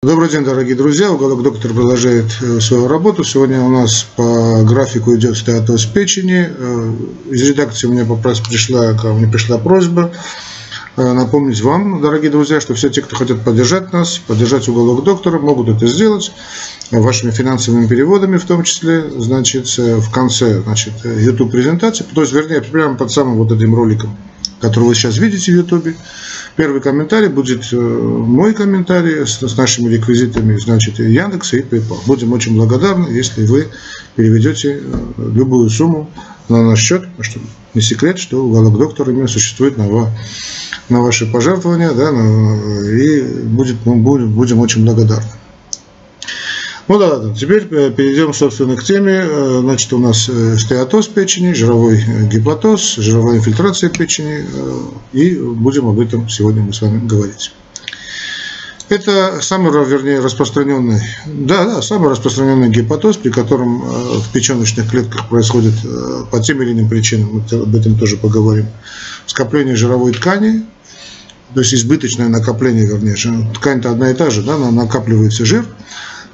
Добрый 0.00 0.30
день, 0.30 0.44
дорогие 0.44 0.76
друзья. 0.76 1.10
Уголок 1.10 1.42
доктор 1.42 1.72
продолжает 1.72 2.26
э, 2.40 2.60
свою 2.60 2.86
работу. 2.86 3.24
Сегодня 3.24 3.60
у 3.60 3.68
нас 3.68 4.06
по 4.14 4.62
графику 4.62 5.12
идет 5.16 5.36
стеатоз 5.36 5.86
печени. 5.86 6.48
Э, 6.56 6.94
из 7.32 7.42
редакции 7.42 7.88
мне 7.88 8.04
пришла, 8.04 8.92
мне 9.12 9.26
пришла 9.26 9.58
просьба 9.58 10.12
э, 10.96 11.12
напомнить 11.12 11.60
вам, 11.62 12.00
дорогие 12.00 12.30
друзья, 12.30 12.60
что 12.60 12.74
все 12.74 12.90
те, 12.90 13.02
кто 13.02 13.16
хотят 13.16 13.42
поддержать 13.42 13.92
нас, 13.92 14.18
поддержать 14.18 14.68
уголок 14.68 15.02
доктора, 15.02 15.40
могут 15.40 15.68
это 15.68 15.88
сделать 15.88 16.30
вашими 16.92 17.32
финансовыми 17.32 17.88
переводами, 17.88 18.36
в 18.36 18.44
том 18.44 18.62
числе, 18.62 19.02
значит, 19.10 19.66
в 19.76 20.12
конце, 20.12 20.62
значит, 20.62 20.92
YouTube 21.04 21.50
презентации, 21.50 22.04
то 22.14 22.20
есть, 22.20 22.32
вернее, 22.32 22.62
прямо 22.62 22.94
под 22.96 23.10
самым 23.10 23.34
вот 23.34 23.50
этим 23.50 23.74
роликом 23.74 24.16
который 24.60 24.84
вы 24.84 24.94
сейчас 24.94 25.18
видите 25.18 25.52
в 25.52 25.56
YouTube. 25.56 25.94
Первый 26.56 26.80
комментарий 26.80 27.28
будет 27.28 27.72
э, 27.72 27.76
мой 27.76 28.54
комментарий 28.54 29.26
с, 29.26 29.40
с 29.40 29.56
нашими 29.56 29.88
реквизитами, 29.88 30.56
значит, 30.56 30.98
Яндекса 30.98 31.58
и 31.58 31.62
PayPal. 31.62 31.98
Будем 32.06 32.32
очень 32.32 32.56
благодарны, 32.56 33.08
если 33.08 33.46
вы 33.46 33.68
переведете 34.16 34.80
э, 34.82 35.30
любую 35.34 35.70
сумму 35.70 36.10
на 36.48 36.62
наш 36.64 36.80
счет, 36.80 37.06
что 37.20 37.40
не 37.74 37.80
секрет, 37.80 38.18
что 38.18 38.44
уголок 38.44 38.78
доктора 38.78 39.12
именно 39.12 39.28
существует 39.28 39.76
на, 39.76 40.10
на 40.88 41.00
ваши 41.00 41.30
пожертвования, 41.30 41.92
да, 41.92 42.10
на, 42.10 42.88
и 42.88 43.22
будет, 43.44 43.76
мы 43.84 43.96
будем, 43.96 44.32
будем 44.32 44.58
очень 44.58 44.84
благодарны. 44.84 45.26
Ну 46.88 46.98
да 46.98 47.08
ладно, 47.08 47.34
теперь 47.34 47.68
э, 47.70 47.90
перейдем, 47.90 48.32
собственно, 48.32 48.74
к 48.74 48.82
теме. 48.82 49.20
Э, 49.22 49.58
значит, 49.60 49.92
у 49.92 49.98
нас 49.98 50.26
э, 50.30 50.56
стеатоз 50.56 51.06
печени, 51.08 51.52
жировой 51.52 52.02
гепатоз, 52.32 52.94
жировая 52.96 53.36
инфильтрация 53.36 53.90
печени. 53.90 54.46
И 55.12 55.34
будем 55.34 55.86
об 55.86 56.00
этом 56.00 56.30
сегодня 56.30 56.62
мы 56.62 56.72
с 56.72 56.80
вами 56.80 57.06
говорить. 57.06 57.52
Это 58.88 59.40
самый, 59.42 59.70
вернее, 59.86 60.20
распространенный, 60.20 61.02
да, 61.26 61.66
да, 61.66 61.82
самый 61.82 62.08
распространенный 62.08 62.70
гепатоз, 62.70 63.18
при 63.18 63.28
котором 63.28 63.80
в 63.80 64.32
печеночных 64.32 64.88
клетках 64.88 65.28
происходит 65.28 65.74
по 66.30 66.40
тем 66.40 66.62
или 66.62 66.72
иным 66.72 66.88
причинам, 66.88 67.44
мы 67.50 67.58
об 67.60 67.76
этом 67.76 67.98
тоже 67.98 68.16
поговорим, 68.16 68.64
скопление 69.26 69.76
жировой 69.76 70.14
ткани, 70.14 70.64
то 71.52 71.60
есть 71.60 71.74
избыточное 71.74 72.28
накопление, 72.28 72.86
вернее, 72.86 73.14
ткань-то 73.56 73.90
одна 73.90 74.10
и 74.10 74.14
та 74.14 74.30
же, 74.30 74.42
да, 74.42 74.56
накапливается 74.56 75.44
жир, 75.44 75.66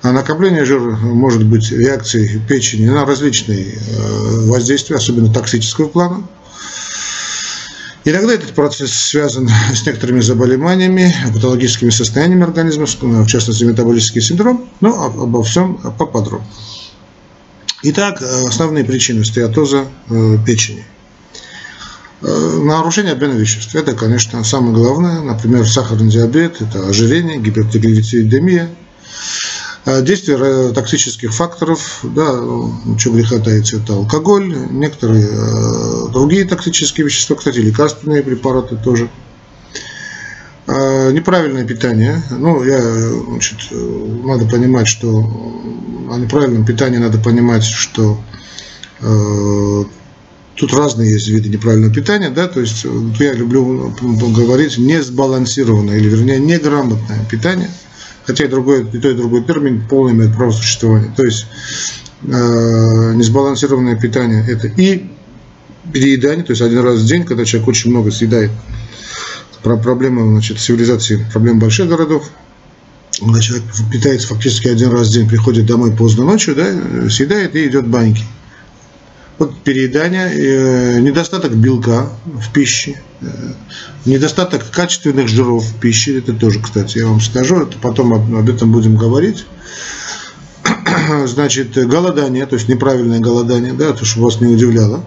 а 0.05 0.13
накопление 0.13 0.67
жира 0.67 0.97
может 0.97 1.47
быть 1.47 1.73
реакцией 1.73 2.39
печени 2.47 2.91
на 2.91 3.07
различные 3.07 3.73
э, 3.73 4.47
воздействия, 4.49 4.97
особенно 4.97 5.33
токсического 5.33 5.89
плана. 5.89 6.23
Иногда 8.05 8.35
этот 8.35 8.51
процесс 8.51 8.93
связан 8.93 9.49
с 9.49 9.87
некоторыми 9.87 10.21
заболеваниями, 10.21 11.11
патологическими 11.33 11.89
состояниями 11.89 12.45
организма, 12.45 12.85
в 12.85 13.27
частности 13.27 13.65
метаболический 13.65 14.21
синдром, 14.21 14.69
но 14.83 15.05
обо 15.05 15.43
всем 15.43 15.77
поподробнее. 15.77 16.53
Итак, 17.85 18.21
основные 18.21 18.85
причины 18.85 19.25
стеатоза 19.25 19.87
э, 20.11 20.37
печени. 20.47 20.85
Э, 22.21 22.61
нарушение 22.63 23.15
обмена 23.15 23.33
веществ. 23.33 23.75
Это, 23.75 23.95
конечно, 23.95 24.45
самое 24.45 24.75
главное. 24.75 25.23
Например, 25.23 25.67
сахарный 25.67 26.11
диабет, 26.11 26.61
это 26.61 26.87
ожирение, 26.87 27.39
гипертиглицидемия, 27.39 28.65
а 28.65 28.85
действие 29.87 30.73
токсических 30.73 31.35
факторов, 31.35 32.01
да, 32.03 32.41
что 32.99 33.11
греха 33.11 33.39
таится, 33.39 33.77
это 33.77 33.95
алкоголь, 33.95 34.55
некоторые 34.71 35.29
э, 35.31 36.09
другие 36.11 36.45
токсические 36.47 37.07
вещества, 37.07 37.37
кстати, 37.37 37.59
лекарственные 37.59 38.23
препараты 38.23 38.77
тоже. 38.77 39.11
Неправильное 40.67 41.67
питание. 41.67 42.23
Ну, 42.31 42.65
я, 42.65 42.81
значит, 42.81 43.59
надо 43.71 44.47
понимать, 44.47 44.89
что 44.89 45.09
о 46.11 46.17
неправильном 46.17 46.65
питании 46.65 46.97
надо 46.97 47.19
понимать, 47.19 47.65
что 47.65 48.19
э, 49.03 49.85
тут 50.55 50.73
разные 50.73 51.13
есть 51.13 51.29
виды 51.29 51.51
неправильного 51.51 51.93
питания, 51.93 52.31
да, 52.31 52.49
то 52.49 52.61
есть 52.61 52.87
я 53.21 53.35
люблю 53.35 53.95
говорить 54.01 54.79
несбалансированное 54.79 55.99
или, 55.99 56.09
вернее, 56.09 56.39
неграмотное 56.39 57.23
питание– 57.31 57.71
хотя 58.27 58.45
и, 58.45 58.49
другой, 58.49 58.87
и 58.93 58.99
то, 58.99 59.09
и 59.09 59.15
другой 59.15 59.45
термин 59.45 59.87
полно 59.89 60.13
имеет 60.13 60.35
право 60.35 60.51
существования. 60.51 61.13
То 61.17 61.25
есть 61.25 61.47
э, 62.23 63.13
несбалансированное 63.15 63.97
питание– 63.97 64.45
это 64.49 64.69
и 64.69 65.11
переедание, 65.93 66.45
то 66.45 66.53
есть 66.53 66.63
один 66.63 66.81
раз 66.81 67.01
в 67.01 67.07
день, 67.07 67.25
когда 67.25 67.45
человек 67.45 67.69
очень 67.69 67.91
много 67.91 68.11
съедает. 68.11 68.51
Про 69.63 69.77
проблемы 69.77 70.31
значит, 70.31 70.59
цивилизации, 70.59 71.25
проблем 71.33 71.59
больших 71.59 71.89
городов, 71.89 72.29
когда 73.19 73.41
человек 73.41 73.65
питается 73.93 74.29
фактически 74.29 74.69
один 74.69 74.91
раз 74.91 75.09
в 75.09 75.13
день, 75.13 75.29
приходит 75.29 75.67
домой 75.67 75.93
поздно 75.93 76.25
ночью, 76.25 76.55
да, 76.55 77.09
съедает 77.09 77.55
и 77.57 77.67
идет 77.67 77.87
баньки. 77.87 78.25
Вот 79.39 79.63
переедание, 79.63 80.31
э, 80.33 81.01
недостаток 81.01 81.57
белка 81.57 82.09
в 82.25 82.53
пище, 82.53 83.03
э, 83.21 83.27
недостаток 84.05 84.71
качественных 84.71 85.27
жиров 85.27 85.65
в 85.65 85.81
пище, 85.81 86.19
это 86.19 86.33
тоже, 86.33 86.61
кстати, 86.61 86.99
я 86.99 87.09
вам 87.09 87.21
скажу, 87.21 87.63
это 87.63 87.77
потом 87.79 88.15
об, 88.15 88.33
об 88.33 88.49
этом 88.49 88.71
будем 88.71 88.97
говорить. 88.97 89.45
Значит, 91.27 91.75
голодание, 91.75 92.47
то 92.47 92.55
есть 92.55 92.69
неправильное 92.69 93.19
голодание, 93.19 93.73
да, 93.73 93.93
то, 93.93 94.05
чтобы 94.05 94.27
вас 94.27 94.41
не 94.41 94.55
удивляло. 94.55 95.05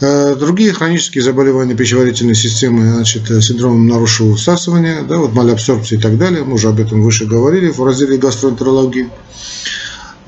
Э, 0.00 0.34
другие 0.34 0.72
хронические 0.72 1.22
заболевания 1.22 1.74
пищеварительной 1.74 2.36
системы, 2.36 2.92
значит, 2.94 3.26
синдром 3.44 3.86
нарушенного 3.86 4.36
всасывания, 4.36 5.02
да, 5.02 5.18
вот 5.18 5.34
малябсорбция 5.34 5.98
и 5.98 6.00
так 6.00 6.16
далее, 6.16 6.42
мы 6.42 6.54
уже 6.54 6.68
об 6.68 6.80
этом 6.80 7.02
выше 7.02 7.26
говорили 7.26 7.68
в 7.68 7.84
разделе 7.84 8.16
гастроэнтерологии. 8.16 9.10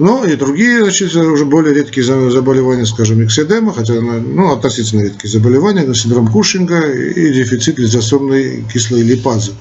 Ну 0.00 0.24
и 0.24 0.34
другие, 0.34 0.80
значит, 0.80 1.14
уже 1.14 1.44
более 1.44 1.74
редкие 1.74 2.04
заболевания, 2.30 2.86
скажем, 2.86 3.22
экседема, 3.22 3.74
хотя 3.74 3.92
ну, 3.92 4.50
относительно 4.50 5.02
редкие 5.02 5.30
заболевания, 5.30 5.92
синдром 5.92 6.26
Кушинга 6.28 6.90
и 6.90 7.34
дефицит 7.34 7.78
лизосомной 7.78 8.64
кислой 8.72 9.02
липазы. 9.02 9.52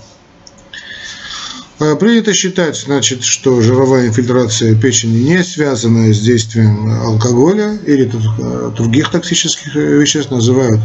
А, 1.80 1.94
принято 1.98 2.34
считать, 2.34 2.78
значит, 2.78 3.26
что 3.26 3.62
жировая 3.62 4.08
инфильтрация 4.08 4.76
печени 4.76 5.18
не 5.24 5.44
связана 5.44 6.14
с 6.14 6.22
действием 6.22 6.90
алкоголя 6.90 7.78
или 7.86 8.10
а, 8.42 8.72
других 8.72 9.12
токсических 9.12 9.76
веществ, 9.76 10.32
называют 10.32 10.80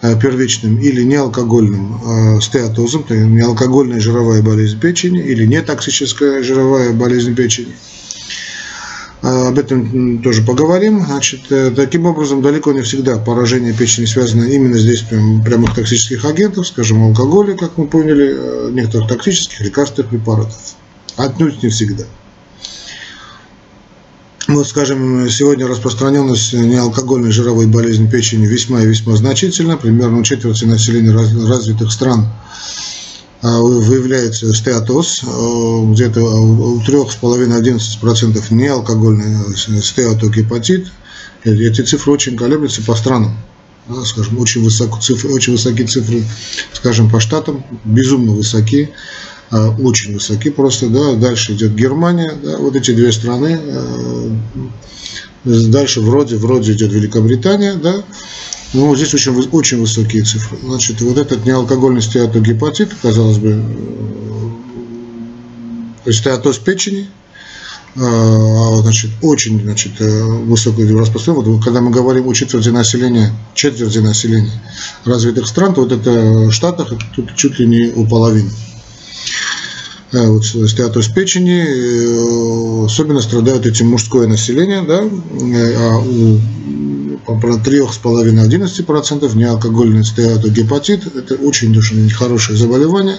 а, 0.00 0.14
первичным 0.14 0.78
или 0.78 1.02
неалкогольным 1.02 2.40
стеатозом, 2.40 3.02
то 3.02 3.12
есть 3.12 3.26
неалкогольная 3.26 4.00
жировая 4.00 4.40
болезнь 4.40 4.80
печени 4.80 5.20
или 5.20 5.44
нетоксическая 5.44 6.42
жировая 6.42 6.94
болезнь 6.94 7.34
печени– 7.34 7.76
об 9.24 9.58
этом 9.58 10.22
тоже 10.22 10.42
поговорим. 10.42 11.02
Значит, 11.06 11.50
э, 11.50 11.70
таким 11.70 12.04
образом, 12.04 12.42
далеко 12.42 12.72
не 12.72 12.82
всегда 12.82 13.16
поражение 13.16 13.72
печени 13.72 14.04
связано 14.04 14.44
именно 14.44 14.76
с 14.76 14.84
действием 14.84 15.42
прямых 15.42 15.74
токсических 15.74 16.26
агентов, 16.26 16.66
скажем, 16.66 17.02
алкоголя, 17.02 17.54
как 17.54 17.78
мы 17.78 17.86
поняли, 17.86 18.34
э, 18.36 18.70
некоторых 18.72 19.08
токсических 19.08 19.60
лекарственных 19.60 20.10
препаратов. 20.10 20.58
Отнюдь 21.16 21.62
не 21.62 21.70
всегда. 21.70 22.04
Вот, 24.46 24.68
скажем, 24.68 25.30
сегодня 25.30 25.66
распространенность 25.66 26.52
неалкогольной 26.52 27.30
жировой 27.30 27.66
болезни 27.66 28.06
печени 28.06 28.44
весьма 28.44 28.82
и 28.82 28.86
весьма 28.86 29.16
значительна. 29.16 29.78
Примерно 29.78 30.18
у 30.18 30.22
четверти 30.22 30.66
населения 30.66 31.12
развитых 31.12 31.90
стран 31.90 32.26
выявляется 33.52 34.52
стеатоз, 34.54 35.22
а, 35.22 35.92
где-то 35.92 36.22
у 36.22 36.80
3,5-11% 36.80 38.42
неалкогольный 38.50 39.36
э, 39.48 39.80
стеатогепатит. 39.82 40.86
Эти 41.44 41.82
цифры 41.82 42.12
очень 42.12 42.38
колеблются 42.38 42.82
по 42.82 42.94
странам. 42.94 43.36
Да, 43.86 44.02
скажем, 44.04 44.38
очень, 44.38 44.64
высоко, 44.64 44.98
цифры, 44.98 45.30
очень 45.34 45.52
высокие 45.52 45.86
цифры, 45.86 46.24
скажем, 46.72 47.10
по 47.10 47.20
штатам, 47.20 47.62
безумно 47.84 48.32
высоки, 48.32 48.88
а, 49.50 49.68
очень 49.68 50.14
высоки 50.14 50.48
просто, 50.48 50.88
да, 50.88 51.12
дальше 51.12 51.52
идет 51.52 51.74
Германия, 51.74 52.32
да, 52.42 52.56
вот 52.56 52.76
эти 52.76 52.92
две 52.92 53.12
страны, 53.12 53.60
дальше 55.44 56.00
вроде, 56.00 56.36
вроде 56.36 56.72
идет 56.72 56.92
Великобритания, 56.92 57.74
да, 57.74 58.02
ну, 58.74 58.94
здесь 58.96 59.14
очень, 59.14 59.32
очень 59.52 59.78
высокие 59.78 60.24
цифры. 60.24 60.58
Значит, 60.62 61.00
вот 61.00 61.16
этот 61.16 61.46
неалкогольный 61.46 62.02
стеатогепатит, 62.02 62.92
казалось 63.00 63.38
бы, 63.38 63.50
э, 63.50 63.60
то 66.02 66.10
есть 66.10 66.18
стеатоз 66.18 66.58
печени, 66.58 67.08
э, 67.94 68.00
а, 68.00 68.76
значит, 68.82 69.12
очень 69.22 69.62
значит, 69.62 69.92
э, 70.00 70.22
высокое 70.24 70.92
распространение. 70.98 71.54
Вот, 71.54 71.64
когда 71.64 71.80
мы 71.80 71.92
говорим 71.92 72.28
о 72.28 72.34
четверти 72.34 72.70
населения, 72.70 73.32
четверти 73.54 73.98
населения 73.98 74.60
развитых 75.04 75.46
стран, 75.46 75.74
то 75.74 75.82
вот 75.82 75.92
это 75.92 76.10
в 76.10 76.50
Штатах 76.50 76.94
тут 77.14 77.36
чуть 77.36 77.60
ли 77.60 77.66
не 77.66 77.92
у 77.94 78.08
половины. 78.08 78.50
Вот 80.10 80.44
стеатоз 80.44 81.08
печени, 81.08 82.84
особенно 82.84 83.20
страдают 83.20 83.66
этим 83.66 83.88
мужское 83.88 84.28
население, 84.28 84.82
да, 84.82 85.00
а 85.00 85.98
у 85.98 86.40
около 87.26 87.58
3,5-11%, 87.58 89.36
неалкогольный 89.36 90.04
стеатогепатит. 90.04 91.06
Это 91.14 91.34
очень, 91.34 91.76
очень 91.76 92.10
хорошее 92.10 92.58
заболевание. 92.58 93.18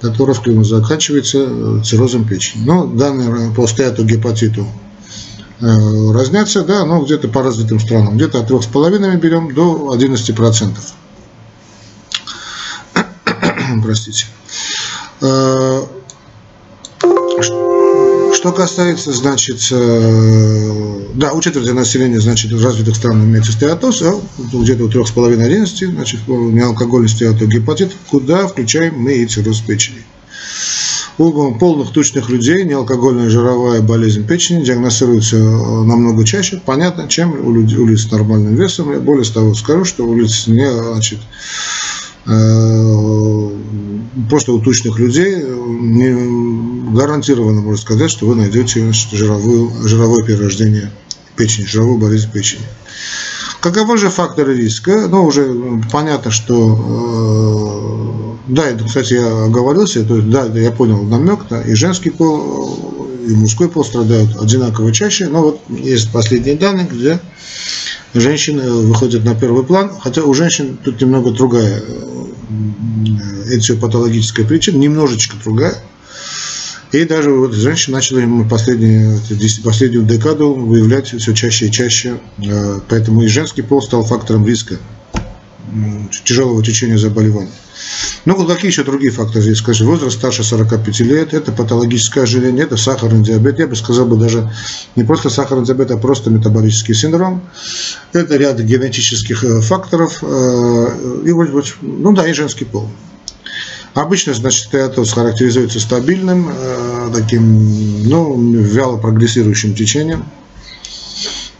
которая 0.00 0.34
в 0.34 0.40
климат 0.40 0.66
заканчивается 0.66 1.82
циррозом 1.84 2.24
печени. 2.24 2.64
Но 2.64 2.86
данные 2.86 3.52
по 3.54 3.66
стеатогепатиту 3.66 4.66
разнятся, 5.60 6.62
да, 6.62 6.86
но 6.86 7.02
где-то 7.04 7.28
по 7.28 7.42
развитым 7.42 7.80
странам, 7.80 8.16
где-то 8.16 8.40
от 8.40 8.50
3,5 8.50 9.16
берем 9.18 9.54
до 9.54 9.94
11%. 9.94 10.76
Простите. 13.82 14.26
Что 18.40 18.52
касается, 18.52 19.12
значит, 19.12 19.68
э, 19.70 21.00
да, 21.12 21.32
у 21.34 21.42
четверти 21.42 21.72
населения, 21.72 22.20
значит, 22.20 22.50
развитых 22.52 22.96
стран 22.96 23.22
имеется 23.22 23.52
стеатоз, 23.52 24.00
а 24.00 24.18
где-то 24.38 24.84
у 24.84 24.88
3,5-11, 24.88 25.92
значит, 25.92 26.26
неалкогольный 26.26 27.10
стеатогепатит, 27.10 27.92
куда 28.08 28.48
включаем 28.48 28.94
мы 28.98 29.12
и 29.12 29.26
цирроз 29.26 29.60
печени. 29.60 30.02
У 31.18 31.54
полных 31.56 31.92
тучных 31.92 32.30
людей 32.30 32.64
неалкогольная 32.64 33.28
жировая 33.28 33.82
болезнь 33.82 34.26
печени 34.26 34.64
диагностируется 34.64 35.36
э, 35.36 35.82
намного 35.84 36.24
чаще, 36.24 36.62
понятно, 36.64 37.08
чем 37.08 37.46
у 37.46 37.52
людей, 37.52 37.76
у 37.76 37.86
лиц 37.86 38.06
с 38.06 38.10
нормальным 38.10 38.54
весом. 38.54 38.90
Я 38.90 39.00
более 39.00 39.30
того 39.30 39.52
скажу, 39.52 39.84
что 39.84 40.06
у 40.06 40.16
лиц 40.16 40.46
не, 40.46 40.66
значит, 40.66 41.18
э, 42.24 43.50
просто 44.28 44.52
у 44.52 44.60
тучных 44.60 44.98
людей 44.98 45.36
не 45.36 46.92
гарантированно 46.92 47.60
можно 47.60 47.80
сказать, 47.80 48.10
что 48.10 48.26
вы 48.26 48.34
найдете 48.34 48.92
жировую, 48.92 49.70
жировое 49.86 50.24
перерождение 50.24 50.90
печени, 51.36 51.66
жировую 51.66 51.98
болезнь 51.98 52.30
печени. 52.30 52.64
Каковы 53.60 53.98
же 53.98 54.08
факторы 54.08 54.56
риска? 54.56 55.06
Ну, 55.08 55.24
уже 55.24 55.54
понятно, 55.92 56.30
что, 56.30 58.36
э, 58.48 58.52
да, 58.52 58.66
это, 58.66 58.84
кстати, 58.84 59.14
я 59.14 59.44
оговорился, 59.44 60.04
то 60.04 60.16
есть, 60.16 60.30
да, 60.30 60.46
я 60.46 60.72
понял 60.72 61.02
намек, 61.02 61.40
да, 61.48 61.62
и 61.62 61.74
женский 61.74 62.10
пол, 62.10 63.06
и 63.26 63.34
мужской 63.34 63.68
пол 63.68 63.84
страдают 63.84 64.40
одинаково 64.40 64.92
чаще, 64.92 65.28
но 65.28 65.42
вот 65.42 65.60
есть 65.68 66.10
последние 66.10 66.56
данные, 66.56 66.88
где 66.90 67.20
женщины 68.14 68.70
выходят 68.70 69.24
на 69.24 69.34
первый 69.34 69.64
план, 69.64 69.92
хотя 69.98 70.22
у 70.22 70.34
женщин 70.34 70.78
тут 70.82 71.00
немного 71.00 71.30
другая 71.30 71.80
э, 71.80 73.54
этиопатологическая 73.54 74.44
причина, 74.46 74.76
немножечко 74.78 75.36
другая. 75.42 75.74
И 76.92 77.04
даже 77.04 77.30
вот 77.30 77.54
женщины 77.54 77.94
начали 77.94 78.24
мы 78.24 78.48
последние, 78.48 79.18
последнюю 79.62 80.04
декаду 80.04 80.54
выявлять 80.54 81.08
все 81.08 81.34
чаще 81.34 81.66
и 81.66 81.70
чаще. 81.70 82.18
Э, 82.38 82.80
поэтому 82.88 83.22
и 83.22 83.28
женский 83.28 83.62
пол 83.62 83.80
стал 83.82 84.04
фактором 84.04 84.46
риска 84.46 84.76
тяжелого 86.24 86.64
течения 86.64 86.98
заболевания. 86.98 87.50
Ну, 88.24 88.36
вот 88.36 88.48
какие 88.48 88.70
еще 88.70 88.84
другие 88.84 89.10
факторы 89.10 89.42
здесь? 89.42 89.58
Скажем, 89.58 89.86
возраст 89.86 90.16
старше 90.16 90.44
45 90.44 91.00
лет, 91.00 91.34
это 91.34 91.52
патологическое 91.52 92.24
ожирение, 92.24 92.64
это 92.64 92.76
сахарный 92.76 93.24
диабет. 93.24 93.58
Я 93.58 93.66
бы 93.66 93.76
сказал 93.76 94.06
бы 94.06 94.16
даже 94.16 94.50
не 94.96 95.04
просто 95.04 95.30
сахарный 95.30 95.64
диабет, 95.64 95.90
а 95.90 95.96
просто 95.96 96.30
метаболический 96.30 96.94
синдром. 96.94 97.42
Это 98.12 98.36
ряд 98.36 98.60
генетических 98.60 99.44
э, 99.44 99.60
факторов. 99.60 100.18
Э, 100.22 101.22
и, 101.24 101.32
ну 101.82 102.12
да, 102.12 102.26
и 102.26 102.32
женский 102.32 102.64
пол. 102.64 102.88
Обычно, 103.94 104.34
значит, 104.34 104.66
стеатоз 104.66 105.12
характеризуется 105.12 105.80
стабильным, 105.80 106.50
э, 106.50 107.10
таким, 107.14 108.08
ну, 108.08 108.52
вяло 108.52 108.98
прогрессирующим 108.98 109.74
течением, 109.74 110.24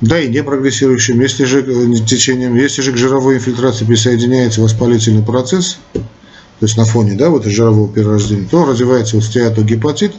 да 0.01 0.21
и 0.21 0.29
не 0.29 0.43
прогрессирующим. 0.43 1.21
Если 1.21 1.45
же 1.45 1.61
э, 1.61 2.05
течением, 2.07 2.57
если 2.57 2.83
же 2.83 2.93
к 2.93 2.97
жировой 2.97 3.37
инфильтрации 3.37 3.85
присоединяется 3.85 4.61
воспалительный 4.61 5.23
процесс, 5.23 5.79
то 5.93 6.67
есть 6.67 6.77
на 6.77 6.85
фоне, 6.85 7.15
да, 7.15 7.31
вот 7.31 7.45
жирового 7.45 7.93
перерождения, 7.93 8.47
то 8.51 8.65
развивается 8.65 9.17
вот 9.17 9.25
стеатогепатит, 9.25 10.13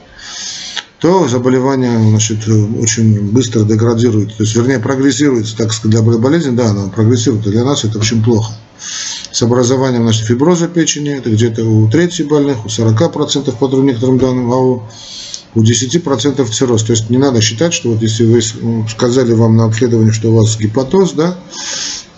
то 1.00 1.28
заболевание 1.28 1.98
значит, 2.00 2.48
очень 2.48 3.32
быстро 3.32 3.64
деградирует, 3.64 4.38
то 4.38 4.44
есть, 4.44 4.56
вернее, 4.56 4.80
прогрессирует, 4.80 5.56
так 5.56 5.74
сказать, 5.74 6.04
для 6.04 6.18
болезни, 6.18 6.56
да, 6.56 6.70
оно 6.70 6.90
прогрессирует, 6.90 7.44
для 7.44 7.64
нас 7.64 7.84
это 7.84 7.98
очень 7.98 8.24
плохо 8.24 8.54
с 9.32 9.42
образованием 9.42 10.04
значит, 10.04 10.28
фиброза 10.28 10.68
печени, 10.68 11.12
это 11.12 11.30
где-то 11.30 11.64
у 11.66 11.90
трети 11.90 12.24
больных, 12.24 12.66
у 12.66 12.68
40% 12.68 13.56
по 13.58 13.68
некоторым 13.78 14.18
данным, 14.18 14.52
а 14.52 14.58
у, 14.58 14.84
у 15.56 15.64
10% 15.64 16.46
цирроз. 16.50 16.84
То 16.84 16.94
есть 16.94 17.10
не 17.10 17.18
надо 17.18 17.42
считать, 17.42 17.74
что 17.74 17.92
вот 17.92 18.02
если 18.02 18.26
вы 18.26 18.42
сказали 18.90 19.34
вам 19.34 19.58
на 19.58 19.66
обследовании, 19.66 20.12
что 20.12 20.32
у 20.32 20.36
вас 20.38 20.58
гепатоз, 20.58 21.14
да, 21.14 21.38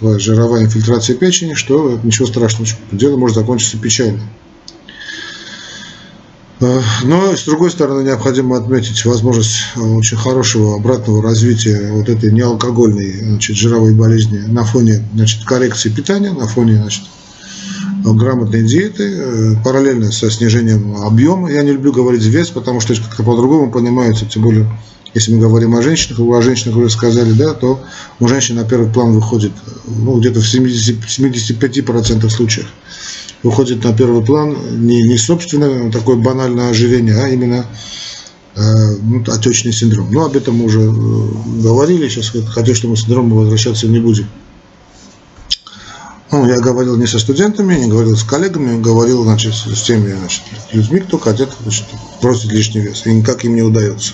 жировая 0.01 0.63
инфильтрация 0.63 1.15
печени, 1.15 1.53
что 1.53 2.00
ничего 2.03 2.27
страшного, 2.27 2.69
дело 2.91 3.18
может 3.18 3.35
закончиться 3.35 3.77
печально. 3.77 4.21
Э, 6.63 6.81
но, 7.03 7.35
с 7.35 7.44
другой 7.44 7.71
стороны, 7.71 8.03
необходимо 8.03 8.57
отметить 8.57 9.03
возможность 9.06 9.57
э, 9.75 9.79
очень 9.79 10.18
хорошего 10.18 10.75
обратного 10.75 11.21
развития 11.21 11.91
вот 11.91 12.07
этой 12.07 12.31
неалкогольной 12.31 13.19
значит, 13.19 13.57
жировой 13.57 13.94
болезни 13.94 14.39
на 14.39 14.63
фоне 14.63 15.03
значит, 15.13 15.44
коррекции 15.44 15.89
питания, 15.89 16.31
на 16.31 16.47
фоне 16.47 16.77
значит, 16.77 17.03
грамотной 18.03 18.63
диеты, 18.63 19.03
э, 19.03 19.55
параллельно 19.63 20.11
со 20.11 20.29
снижением 20.29 20.97
объема. 20.97 21.51
Я 21.51 21.63
не 21.63 21.71
люблю 21.71 21.91
говорить 21.91 22.23
вес, 22.23 22.50
потому 22.50 22.79
что 22.79 22.95
как-то 22.95 23.23
по-другому 23.23 23.71
понимается, 23.71 24.25
тем 24.25 24.44
более, 24.44 24.69
если 25.13 25.33
мы 25.33 25.39
говорим 25.39 25.75
о 25.75 25.81
женщинах, 25.81 26.19
о 26.19 26.41
женщинах 26.41 26.77
уже 26.77 26.89
сказали, 26.89 27.31
да, 27.33 27.53
то 27.53 27.79
у 28.19 28.27
женщин 28.27 28.55
на 28.55 28.65
первый 28.65 28.89
план 28.91 29.11
выходит 29.13 29.51
ну, 29.85 30.19
где-то 30.19 30.41
в 30.41 30.47
70, 30.47 30.97
75% 31.05 32.29
случаев 32.29 32.67
выходит 33.44 33.83
на 33.83 33.94
первый 33.94 34.23
план 34.23 34.55
не, 34.88 35.03
не 35.03 35.17
собственно 35.17 35.91
такое 35.91 36.15
банальное 36.15 36.69
ожирение, 36.69 37.15
а 37.21 37.27
именно 37.27 37.65
э, 38.55 38.95
ну, 39.01 39.23
отечный 39.27 39.73
синдром. 39.73 40.11
Но 40.11 40.25
об 40.25 40.35
этом 40.35 40.55
мы 40.55 40.65
уже 40.65 40.81
э, 40.81 41.61
говорили, 41.61 42.07
сейчас 42.07 42.31
к 42.31 42.57
отечному 42.57 42.95
синдрому 42.95 43.35
возвращаться 43.35 43.88
не 43.88 44.00
будем. 44.00 44.27
Ну, 46.33 46.47
я 46.47 46.59
говорил 46.59 46.97
не 46.97 47.06
со 47.06 47.19
студентами, 47.19 47.75
не 47.75 47.88
говорил 47.88 48.18
с 48.18 48.24
коллегами, 48.24 48.81
говорил 48.81 49.24
значит, 49.24 49.53
с 49.53 49.83
теми 49.83 50.13
значит, 50.13 50.41
людьми, 50.71 51.00
кто 51.01 51.19
хотят 51.19 51.56
значит, 51.62 51.85
бросить 52.24 52.51
лишний 52.51 52.81
вес. 52.81 53.06
И 53.06 53.13
никак 53.13 53.44
им 53.44 53.53
не 53.53 53.62
удается. 53.62 54.13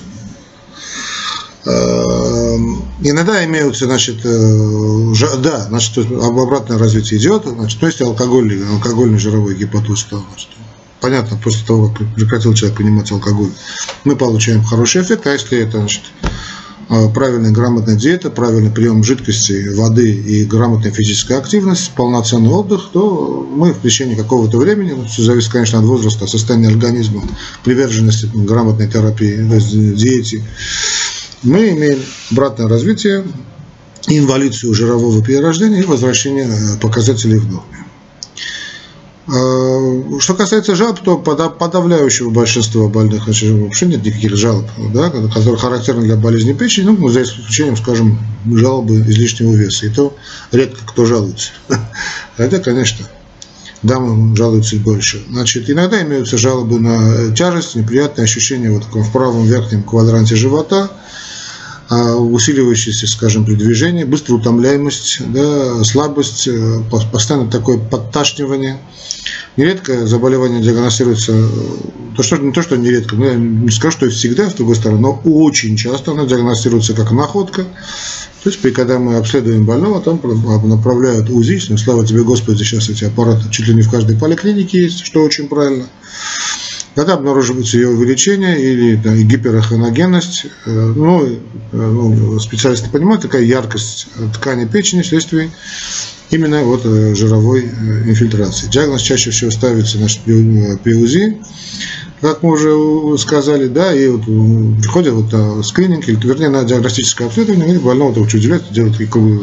Эм, 1.66 2.84
иногда 3.02 3.46
имеются, 3.46 3.86
значит, 3.86 4.18
э, 4.26 5.14
да, 5.42 5.62
значит, 5.70 6.12
обратное 6.12 6.78
развитие 6.78 7.22
идет, 7.22 7.46
значит, 7.46 7.80
то 7.80 7.88
есть 7.88 8.02
алкогольный, 8.02 8.68
алкогольный 8.68 9.18
жировой 9.18 9.56
гепатоз, 9.56 10.06
значит, 10.10 10.50
понятно, 11.00 11.40
после 11.42 11.66
того, 11.66 11.88
как 11.88 12.06
прекратил 12.16 12.54
человек 12.54 12.78
принимать 12.78 13.10
алкоголь, 13.14 13.52
мы 14.04 14.18
получаем 14.18 14.62
хороший 14.66 15.04
эффект, 15.04 15.26
а 15.26 15.32
если 15.32 15.60
это, 15.60 15.78
значит, 15.78 16.04
правильная 17.14 17.52
грамотная 17.52 17.96
диета, 17.96 18.32
правильный 18.32 18.72
прием 18.72 19.04
жидкости, 19.04 19.74
воды 19.76 20.12
и 20.12 20.44
грамотная 20.44 20.92
физическая 20.92 21.38
активность, 21.38 21.92
полноценный 21.96 22.50
отдых, 22.50 22.90
то 22.92 23.48
мы 23.52 23.74
в 23.74 23.82
течение 23.82 24.16
какого-то 24.16 24.58
времени, 24.58 24.94
ну, 24.94 25.06
все 25.06 25.22
зависит, 25.22 25.52
конечно, 25.52 25.80
от 25.80 25.86
возраста, 25.86 26.26
состояния 26.26 26.70
организма, 26.70 27.24
приверженности 27.64 28.30
грамотной 28.34 28.90
терапии, 28.90 29.36
то 29.36 29.56
есть 29.56 29.72
диете, 29.72 30.44
мы 31.44 31.70
имеем 31.70 32.00
обратное 32.32 32.68
развитие, 32.68 33.24
инвалидцию 34.08 34.74
жирового 34.74 35.24
перерождения 35.24 35.82
и 35.82 35.86
возвращение 35.86 36.46
э, 36.46 36.80
показателей 36.82 37.38
в 37.38 37.52
норме. 37.52 37.86
А, 39.32 40.20
что 40.20 40.34
касается 40.34 40.76
жалоб, 40.76 41.00
то 41.00 41.18
подавляющего 41.18 42.30
большинства 42.32 42.88
больных 42.88 43.28
вообще 43.28 43.86
нет 43.86 44.04
никаких 44.04 44.36
жалоб, 44.36 44.66
да, 44.92 45.10
которые 45.10 45.58
характерны 45.58 46.04
для 46.04 46.16
болезни 46.16 46.54
печени, 46.54 46.86
ну, 46.86 47.10
за 47.10 47.24
исключением, 47.24 47.78
скажем, 47.78 48.18
жалобы 48.46 49.02
излишнего 49.02 49.54
веса. 49.54 49.86
И 49.86 49.90
то 49.90 50.16
редко 50.52 50.80
кто 50.86 51.06
жалуется. 51.06 51.52
Хотя, 52.38 52.60
конечно, 52.60 53.06
дамам 53.84 54.36
жалуются 54.36 54.78
больше. 54.78 55.24
Значит, 55.30 55.70
иногда 55.70 56.02
имеются 56.02 56.38
жалобы 56.38 56.80
на 56.80 57.36
тяжесть, 57.36 57.76
неприятные 57.76 58.24
ощущения 58.24 58.72
вот 58.72 58.86
в 58.86 59.12
правом 59.12 59.46
верхнем 59.46 59.84
квадранте 59.84 60.36
живота– 60.36 60.90
усиливающееся, 61.96 63.08
скажем, 63.08 63.46
при 63.46 63.56
быстрая 64.06 64.40
утомляемость, 64.40 65.22
да, 65.34 65.84
слабость, 65.84 66.48
э, 66.48 66.82
постоянно 67.12 67.50
такое 67.50 67.80
подташнивание. 67.80 68.80
Нередко 69.58 70.06
заболевание 70.06 70.62
диагностируется, 70.62 71.34
э, 71.34 71.48
то, 72.16 72.24
что, 72.24 72.38
не 72.38 72.52
то, 72.52 72.62
что 72.62 72.78
нередко, 72.78 73.16
но 73.16 73.26
я 73.26 73.36
не 73.36 73.72
скажу, 73.72 73.98
что 73.98 74.10
всегда, 74.10 74.50
с 74.50 74.54
другой 74.54 74.76
стороны, 74.76 75.02
но 75.02 75.22
очень 75.24 75.76
часто 75.76 76.12
оно 76.12 76.26
диагностируется 76.26 76.94
как 76.94 77.12
находка. 77.12 77.64
То 78.44 78.50
есть, 78.50 78.62
когда 78.74 79.00
мы 79.00 79.18
обследуем 79.18 79.66
больного, 79.66 80.00
там 80.00 80.22
направляют 80.70 81.30
УЗИ, 81.30 81.62
ну, 81.70 81.78
слава 81.78 82.06
тебе, 82.06 82.24
Господи, 82.24 82.64
сейчас 82.64 82.90
эти 82.90 83.04
аппараты 83.04 83.50
чуть 83.50 83.68
ли 83.68 83.74
не 83.74 83.82
в 83.82 83.90
каждой 83.90 84.16
поликлинике 84.16 84.84
есть, 84.84 85.06
что 85.06 85.24
очень 85.24 85.48
правильно. 85.48 85.88
Когда 87.00 87.14
обнаруживается 87.14 87.78
ее 87.78 87.88
увеличение 87.88 88.62
или 88.62 88.96
да, 88.96 89.16
гиперохроногенность, 89.16 90.48
э, 90.66 90.70
ну, 90.70 91.26
э, 91.26 91.38
ну, 91.72 92.38
специалисты 92.42 92.90
понимают, 92.90 93.22
такая 93.22 93.44
яркость 93.44 94.08
ткани 94.34 94.66
печени 94.66 95.02
вследствие 95.02 95.50
именно 96.30 96.62
вот 96.64 96.84
жировой 96.84 97.62
инфильтрации. 98.06 98.68
Диагноз 98.68 99.00
чаще 99.00 99.32
всего 99.32 99.50
ставится 99.50 99.98
значит, 99.98 100.24
при 100.24 100.94
УЗИ, 100.94 101.38
как 102.20 102.44
мы 102.44 102.52
уже 102.52 103.18
сказали, 103.18 103.68
да, 103.68 103.94
и 103.94 104.10
вот 104.10 104.26
приходят 104.82 105.14
вот 105.14 105.32
на 105.32 105.64
скрининг, 105.64 106.10
или, 106.10 106.18
вернее, 106.28 106.50
на 106.50 106.66
диагностическое 106.66 107.30
обследование, 107.30 107.76
и 107.76 107.80
больного 107.80 108.14
того, 108.14 108.28
что 108.28 108.38
удивляется, 108.38 108.74
делают 108.74 108.98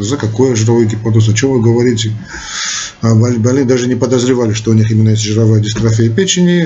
за 0.05 0.17
какое 0.17 0.55
жировой 0.55 0.85
гепатоз, 0.85 1.27
о 1.27 1.33
чем 1.33 1.53
вы 1.53 1.61
говорите. 1.61 2.13
А 3.01 3.13
больные 3.13 3.65
даже 3.65 3.87
не 3.87 3.95
подозревали, 3.95 4.53
что 4.53 4.71
у 4.71 4.73
них 4.73 4.89
именно 4.89 5.09
есть 5.09 5.21
жировая 5.21 5.59
дистрофия 5.59 6.09
печени. 6.09 6.65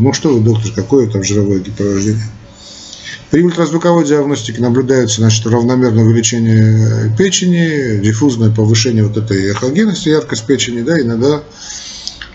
Ну 0.00 0.12
что 0.12 0.34
вы, 0.34 0.40
доктор, 0.40 0.70
какое 0.72 1.08
там 1.08 1.24
жировое 1.24 1.58
гиперрождение? 1.58 2.22
При 3.30 3.42
ультразвуковой 3.42 4.04
диагностике 4.04 4.60
наблюдается 4.60 5.20
значит, 5.20 5.44
равномерное 5.46 6.04
увеличение 6.04 7.12
печени, 7.18 8.00
диффузное 8.00 8.50
повышение 8.50 9.04
вот 9.04 9.16
этой 9.16 9.50
эхогенности, 9.50 10.10
яркость 10.10 10.46
печени, 10.46 10.82
да, 10.82 11.00
иногда 11.00 11.42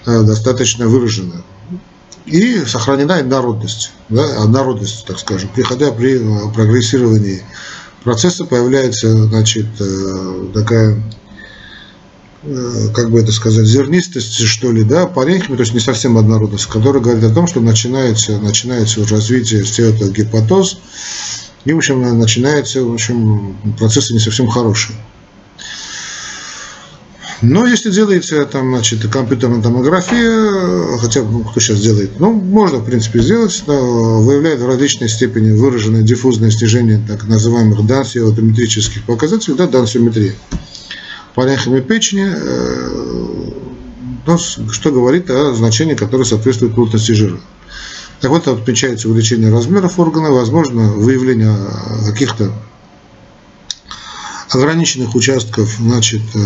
э, 0.06 0.24
достаточно 0.24 0.88
выраженная 0.90 1.42
и 2.32 2.64
сохранена 2.66 3.18
однородность, 3.18 3.92
да, 4.10 4.44
однородность, 4.44 5.06
так 5.06 5.20
скажем. 5.20 5.50
Приходя 5.56 5.92
при 5.92 6.20
э, 6.20 6.54
прогрессировании 6.54 7.42
процесса 8.04 8.46
появляется 8.46 9.12
значит, 9.26 9.68
э, 9.80 10.48
такая 10.54 10.96
э, 10.96 11.00
как 12.94 13.12
бы 13.12 13.20
это 13.20 13.32
сказать, 13.32 13.66
зернистость, 13.66 14.46
что 14.46 14.72
ли, 14.72 14.84
да, 14.84 15.08
паренхимия, 15.08 15.58
то 15.58 15.64
есть 15.64 15.74
не 15.74 15.80
совсем 15.80 16.18
однородность, 16.18 16.68
которая 16.68 17.02
говорит 17.02 17.24
о 17.24 17.34
том, 17.34 17.48
что 17.48 17.60
начинается, 17.60 18.40
начинается 18.40 19.06
развитие 19.08 19.66
стеатогепатоз, 19.66 20.80
и, 21.66 21.74
в 21.74 21.78
общем, 21.78 22.18
начинается, 22.18 22.84
в 22.84 22.94
общем, 22.94 23.58
процессы 23.78 24.14
не 24.14 24.20
совсем 24.20 24.48
хорошие. 24.48 24.98
Но 27.42 27.66
если 27.66 27.90
делается 27.90 28.44
там, 28.46 28.74
значит, 28.74 29.08
компьютерная 29.08 29.62
томография, 29.62 30.98
хотя 30.98 31.24
ну, 31.24 31.44
кто 31.44 31.60
сейчас 31.60 31.80
делает, 31.80 32.20
ну, 32.20 32.34
можно, 32.34 32.80
в 32.80 32.86
принципе, 32.86 33.22
сделать, 33.22 33.64
но 33.66 34.22
выявляет 34.22 34.60
в 34.60 34.68
различной 34.68 35.08
степени 35.08 35.52
выраженное 35.52 36.02
диффузное 36.02 36.52
снижение 36.52 37.02
так 37.08 37.28
называемых 37.28 37.86
дансиотометрических 37.86 39.06
показателей, 39.06 39.56
да, 39.56 39.68
дансиометрия. 39.68 40.36
Паренхимы 41.36 41.82
печени, 41.82 42.28
э, 42.28 43.52
ну, 44.26 44.38
что 44.38 44.92
говорит 44.92 45.30
о 45.30 45.54
значении, 45.54 45.94
которое 45.96 46.26
соответствует 46.26 46.76
плотности 46.76 47.12
жира. 47.12 47.40
Так 48.22 48.32
вот, 48.32 48.48
отмечается 48.48 49.08
увеличение 49.08 49.52
размеров 49.52 50.00
органа, 50.00 50.32
возможно, 50.32 50.90
выявление 50.90 51.56
каких-то 52.06 52.52
ограниченных 54.50 55.16
участков, 55.16 55.70
значит, 55.80 56.22
э, 56.34 56.40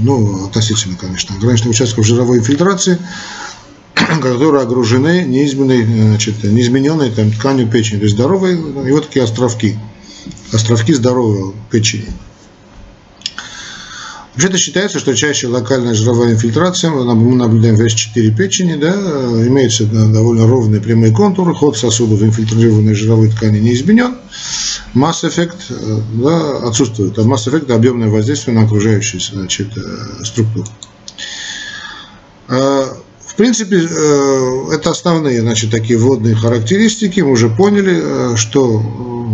ну, 0.00 0.46
относительно, 0.46 0.96
конечно, 0.96 1.34
ограниченных 1.34 1.70
участков 1.70 2.06
жировой 2.06 2.38
инфильтрации, 2.38 2.98
которые 4.22 4.62
огружены 4.62 5.24
неизменной, 5.24 5.84
значит, 5.84 6.44
неизмененной 6.44 7.10
там, 7.10 7.32
тканью 7.32 7.68
печени, 7.68 7.98
то 7.98 8.04
есть 8.04 8.16
здоровые, 8.16 8.56
и 8.56 8.92
вот 8.92 9.06
такие 9.06 9.24
островки, 9.24 9.78
островки 10.52 10.92
здоровой 10.92 11.54
печени. 11.70 12.08
Вообще-то 14.38 14.56
считается, 14.56 15.00
что 15.00 15.16
чаще 15.16 15.48
локальная 15.48 15.94
жировая 15.94 16.34
инфильтрация, 16.34 16.92
мы 16.92 17.34
наблюдаем 17.34 17.74
в 17.74 17.80
S4 17.80 18.36
печени, 18.36 18.76
да, 18.76 18.94
имеются 18.94 19.84
довольно 19.84 20.46
ровные 20.46 20.80
прямые 20.80 21.12
контуры, 21.12 21.52
ход 21.56 21.76
сосудов 21.76 22.22
инфильтрированной 22.22 22.94
жировой 22.94 23.30
ткани 23.30 23.58
не 23.58 23.74
изменен, 23.74 24.14
масс-эффект 24.94 25.72
да, 26.22 26.58
отсутствует, 26.68 27.18
а 27.18 27.24
масс-эффект– 27.24 27.68
объемное 27.72 28.10
воздействие 28.10 28.56
на 28.56 28.64
окружающую 28.64 29.20
значит, 29.20 29.76
э, 29.76 30.24
структуру. 30.24 30.68
А, 32.46 32.96
в 33.26 33.34
принципе, 33.34 33.78
э, 33.78 34.72
это 34.72 34.90
основные 34.90 35.40
значит, 35.40 35.72
такие 35.72 35.98
вводные 35.98 36.36
характеристики. 36.36 37.22
Мы 37.22 37.32
уже 37.32 37.50
поняли, 37.50 38.00
э, 38.00 38.36
что 38.36 38.80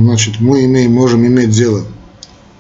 значит, 0.01 0.41
мы 0.41 0.65
имеем, 0.65 0.93
можем 0.93 1.27
иметь 1.27 1.51
дело 1.51 1.85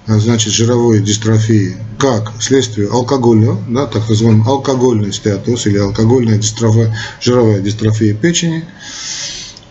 значит, 0.07 0.53
жировой 0.53 1.01
дистрофии 1.01 1.77
как 1.99 2.33
следствие 2.41 2.89
алкогольного, 2.89 3.59
да, 3.69 3.87
так 3.87 4.09
называемый 4.09 4.47
алкогольный 4.47 5.13
стеатоз 5.13 5.67
или 5.67 5.79
алкогольная 5.79 6.39
дистрофия, 6.39 6.97
жировая 7.21 7.61
дистрофия 7.61 8.15
печени. 8.15 8.65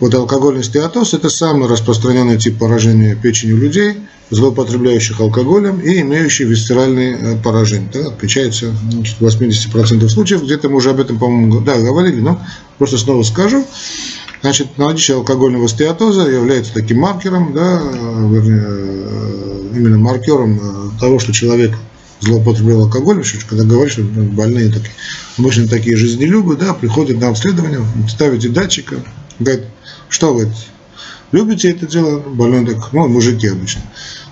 Вот 0.00 0.12
алкогольный 0.14 0.64
стеатоз– 0.64 1.14
это 1.14 1.30
самый 1.30 1.68
распространенный 1.68 2.36
тип 2.36 2.58
поражения 2.58 3.14
печени 3.14 3.52
у 3.52 3.56
людей, 3.56 3.96
злоупотребляющих 4.30 5.20
алкоголем 5.20 5.80
и 5.80 6.00
имеющий 6.00 6.44
висцеральный 6.44 7.12
э, 7.12 7.36
поражение. 7.42 7.88
Да, 7.92 8.08
отмечается 8.08 8.70
в 8.70 9.24
80% 9.24 10.08
случаев, 10.08 10.42
где-то 10.42 10.68
мы 10.68 10.76
уже 10.76 10.90
об 10.90 11.00
этом, 11.00 11.18
по-моему, 11.18 11.60
да, 11.60 11.78
говорили, 11.78 12.20
но 12.20 12.40
просто 12.78 12.98
снова 12.98 13.22
скажу. 13.22 13.64
Значит, 14.42 14.76
наличие 14.76 15.16
алкогольного 15.16 15.68
стеатоза 15.68 16.28
является 16.28 16.74
таким 16.74 16.98
маркером, 16.98 17.54
да, 17.54 17.80
вернее, 17.80 18.64
э, 18.66 19.33
именно 19.76 19.98
маркером 19.98 20.60
э, 20.60 21.00
того, 21.00 21.18
что 21.18 21.32
человек 21.32 21.76
злоупотреблял 22.20 22.82
алкоголем, 22.82 23.22
когда 23.48 23.64
говоришь, 23.64 23.94
что 23.94 24.02
больные 24.02 24.68
такие, 24.68 24.92
обычно 25.38 25.68
такие 25.68 25.96
жизнелюбы, 25.96 26.56
да, 26.56 26.74
приходят 26.74 27.20
на 27.20 27.28
обследование, 27.28 27.80
ставите 28.08 28.48
датчика, 28.48 28.96
говорят, 29.38 29.64
что 30.08 30.32
вы 30.32 30.48
любите 31.32 31.70
это 31.70 31.86
дело, 31.86 32.20
больной 32.20 32.66
так, 32.66 32.92
ну, 32.92 33.08
мужики 33.08 33.48
обычно, 33.48 33.82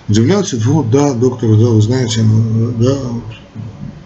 удивляются, 0.07 0.57
вот, 0.57 0.89
да, 0.89 1.13
доктор, 1.13 1.49
да, 1.57 1.67
вы 1.67 1.81
знаете, 1.81 2.21
ну, 2.21 2.71
да, 2.77 2.97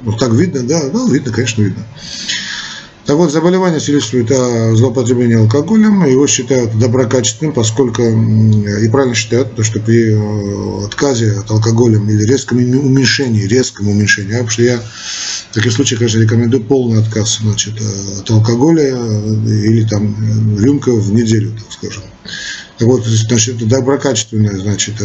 вот 0.04 0.20
так 0.20 0.34
видно, 0.34 0.64
да, 0.64 0.82
ну, 0.92 1.10
видно, 1.10 1.32
конечно, 1.32 1.62
видно. 1.62 1.86
Так 3.08 3.16
вот, 3.16 3.32
заболевание 3.32 3.80
свидетельствует 3.80 4.30
о 4.32 4.76
злоупотреблении 4.76 5.38
алкоголем, 5.38 6.06
его 6.06 6.28
считают 6.28 6.78
доброкачественным, 6.78 7.54
поскольку, 7.54 8.02
и 8.02 8.90
правильно 8.90 9.16
считают, 9.16 9.52
потому 9.52 9.64
что 9.64 9.80
при 9.80 10.12
э, 10.12 10.86
отказе 10.86 11.32
от 11.40 11.50
алкоголя 11.50 12.00
или 12.00 12.26
резком 12.26 12.58
уменьшении, 12.58 13.48
резком 13.48 13.88
уменьшении, 13.88 14.34
а 14.34 14.40
потому 14.40 14.50
что 14.50 14.64
я 14.64 14.82
в 14.82 15.54
таких 15.54 15.72
случаях, 15.72 16.00
конечно, 16.00 16.20
рекомендую 16.20 16.66
полный 16.66 17.00
отказ 17.00 17.38
значит, 17.42 17.76
э, 17.80 18.20
от 18.20 18.30
алкоголя 18.30 18.94
э, 18.94 19.34
или 19.48 19.88
там 19.88 20.60
рюмка 20.60 20.92
в 20.92 21.14
неделю, 21.14 21.54
так 21.54 21.72
скажем. 21.72 22.04
Так 22.78 22.90
вот, 22.90 23.06
значит, 23.06 23.66
доброкачественное 23.66 24.58
значит, 24.58 24.96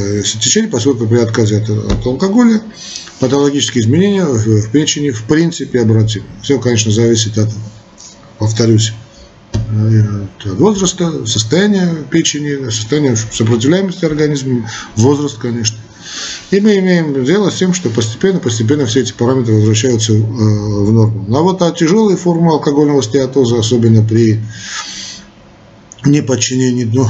течение, 0.40 0.68
поскольку 0.68 1.06
при 1.06 1.18
отказе 1.18 1.58
от, 1.58 1.70
от 1.70 2.04
алкоголя 2.04 2.62
патологические 3.20 3.84
изменения 3.84 4.24
в 4.24 4.70
печени 4.72 5.10
в 5.10 5.22
принципе 5.22 5.82
обратимы. 5.82 6.26
Все, 6.42 6.58
конечно, 6.58 6.90
зависит 6.90 7.38
от 7.38 7.50
повторюсь, 8.38 8.92
от 9.54 10.44
возраста, 10.58 11.26
состояния 11.26 11.94
печени, 12.10 12.70
состояния 12.70 13.16
сопротивляемости 13.16 14.04
организма, 14.04 14.68
возраст, 14.96 15.38
конечно. 15.38 15.78
И 16.50 16.60
мы 16.60 16.78
имеем 16.78 17.24
дело 17.24 17.50
с 17.50 17.56
тем, 17.56 17.72
что 17.72 17.88
постепенно-постепенно 17.88 18.86
все 18.86 19.00
эти 19.00 19.12
параметры 19.12 19.54
возвращаются 19.54 20.12
э, 20.12 20.16
в 20.16 20.92
норму. 20.92 21.24
Ну, 21.28 21.36
а 21.36 21.42
вот 21.42 21.62
а 21.62 21.70
тяжелые 21.70 22.16
формы 22.16 22.50
алкогольного 22.52 23.02
стеатоза, 23.02 23.58
особенно 23.58 24.02
при 24.02 24.40
неподчинении, 26.04 26.84
ну, 26.84 27.06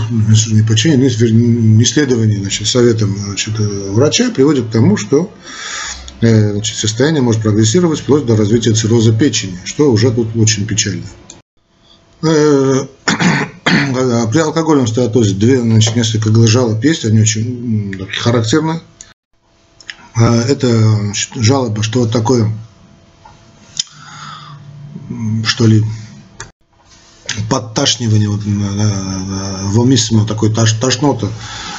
не 0.52 0.62
подчинении, 0.62 1.09
не 1.33 1.83
исследовании 1.83 2.37
значит, 2.37 2.69
советом 2.69 3.17
значит, 3.17 3.59
врача, 3.59 4.31
приводит 4.31 4.67
к 4.67 4.71
тому, 4.71 4.97
что 4.97 5.33
Э, 5.33 5.82
значит, 6.23 6.76
состояние 6.76 7.23
может 7.23 7.43
прогрессировать 7.43 8.00
вплоть 8.00 8.25
до 8.25 8.37
развития 8.37 8.73
цирроза 8.75 9.12
печени, 9.12 9.59
что 9.64 9.91
уже 9.91 10.12
тут 10.12 10.37
очень 10.37 10.67
печально. 10.67 11.05
Э, 12.23 12.87
при 14.31 14.38
алкогольном 14.38 14.87
стеатозе 14.87 15.35
две, 15.35 15.61
значит, 15.61 15.97
несколько 15.97 16.47
жалоб 16.47 16.83
есть, 16.85 17.05
они 17.05 17.21
очень 17.21 18.07
характерны. 18.21 18.81
Э, 20.17 20.43
это 20.43 20.69
значит, 20.69 21.31
жалоба, 21.35 21.83
что 21.83 22.00
вот 22.00 22.12
такое, 22.12 22.52
что 25.45 25.67
ли, 25.67 25.85
подташнивание, 27.50 28.29
вот, 28.29 28.43
вомиссимо, 29.75 30.26
такой 30.26 30.55
тош, 30.55 30.75
тошнота, 30.75 31.29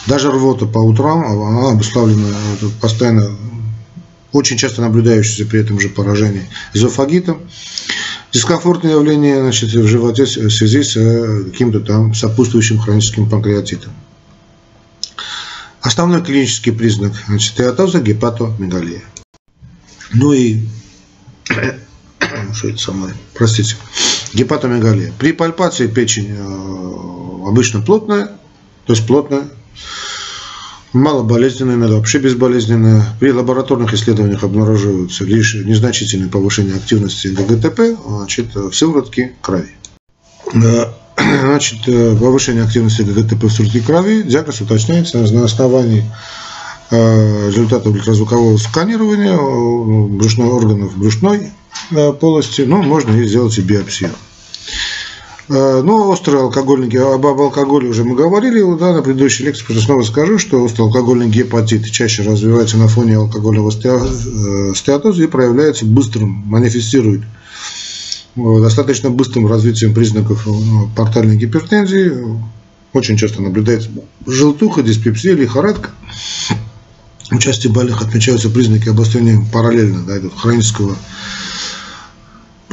даже 0.07 0.31
рвота 0.31 0.65
по 0.65 0.79
утрам, 0.79 1.23
она 1.23 1.71
обуславлена 1.71 2.27
постоянно 2.81 3.29
очень 4.33 4.57
часто 4.57 4.81
наблюдающееся 4.81 5.45
при 5.45 5.61
этом 5.61 5.79
же 5.79 5.89
поражении 5.89 6.49
эзофагитом. 6.73 7.41
Дискомфортное 8.33 8.93
явление 8.93 9.39
значит, 9.39 9.71
в 9.71 9.87
животе 9.87 10.25
в 10.25 10.49
связи 10.49 10.83
с 10.83 10.97
э, 10.97 11.43
каким-то 11.45 11.79
там 11.79 12.15
сопутствующим 12.15 12.79
хроническим 12.79 13.29
панкреатитом. 13.29 13.93
Основной 15.81 16.23
клинический 16.23 16.73
признак 16.73 17.13
значит, 17.27 17.55
театоза– 17.55 17.99
гепатомегалия. 18.01 19.03
Ну 20.13 20.33
и 20.33 20.61
что 22.53 22.69
это 22.69 22.77
самое, 22.77 23.13
простите, 23.35 23.75
гепатомегалия. 24.33 25.13
При 25.19 25.31
пальпации 25.31 25.85
печень 25.85 26.35
э, 26.35 27.47
обычно 27.47 27.81
плотная, 27.81 28.31
то 28.85 28.93
есть 28.93 29.05
плотная, 29.05 29.43
малоболезненная, 30.93 31.75
иногда 31.75 31.95
вообще 31.95 32.19
безболезненная. 32.19 33.03
При 33.19 33.31
лабораторных 33.31 33.93
исследованиях 33.93 34.43
обнаруживаются 34.43 35.25
лишь 35.25 35.55
незначительное 35.55 36.29
повышение 36.29 36.75
активности 36.75 37.27
ГГТП 37.27 37.99
значит, 38.07 38.55
в 38.55 38.73
сыворотке 38.73 39.33
крови. 39.41 39.71
Значит, 41.15 41.87
э, 41.87 42.15
повышение 42.19 42.63
активности 42.63 43.03
ГГТП 43.03 43.43
в 43.43 43.51
сыворотке 43.51 43.81
крови 43.81 44.23
диагноз 44.23 44.61
уточняется 44.61 45.19
на 45.19 45.45
основании 45.45 46.03
э, 46.89 47.47
результата 47.49 47.87
ультразвукового 47.87 48.57
сканирования 48.57 49.33
э, 49.33 50.07
брюшной 50.07 50.47
органов 50.47 50.97
брюшной 50.97 51.51
полости, 52.19 52.61
ну, 52.61 52.81
можно 52.81 53.15
и 53.15 53.27
сделать 53.27 53.57
и 53.57 53.61
биопсию. 53.61 54.11
Ну, 55.49 56.09
острые 56.09 56.41
алкогольники, 56.41 56.95
об, 56.95 57.25
об 57.25 57.41
алкоголе 57.41 57.89
уже 57.89 58.05
мы 58.05 58.15
говорили 58.15 58.61
да, 58.79 58.93
на 58.93 59.01
предыдущей 59.01 59.43
лекции, 59.43 59.65
просто 59.65 59.83
снова 59.83 60.03
скажу, 60.03 60.39
что 60.39 60.63
острый 60.63 60.83
алкогольный 60.83 61.29
гепатит 61.29 61.91
чаще 61.91 62.23
развивается 62.23 62.77
на 62.77 62.87
фоне 62.87 63.17
алкогольного 63.17 63.69
стеатоза 63.71 65.21
и 65.21 65.27
проявляется 65.27 65.85
быстрым, 65.85 66.29
манифестирует 66.45 67.23
достаточно 68.35 69.09
быстрым 69.09 69.47
развитием 69.47 69.93
признаков 69.93 70.47
портальной 70.95 71.35
гипертензии. 71.35 72.13
Очень 72.93 73.17
часто 73.17 73.41
наблюдается 73.41 73.89
желтуха, 74.25 74.81
диспепсия, 74.81 75.35
лихорадка. 75.35 75.89
У 77.31 77.37
части 77.37 77.67
больных 77.67 78.01
отмечаются 78.01 78.49
признаки 78.49 78.89
обострения 78.89 79.43
параллельно 79.51 80.03
да, 80.03 80.21
хронического 80.37 80.95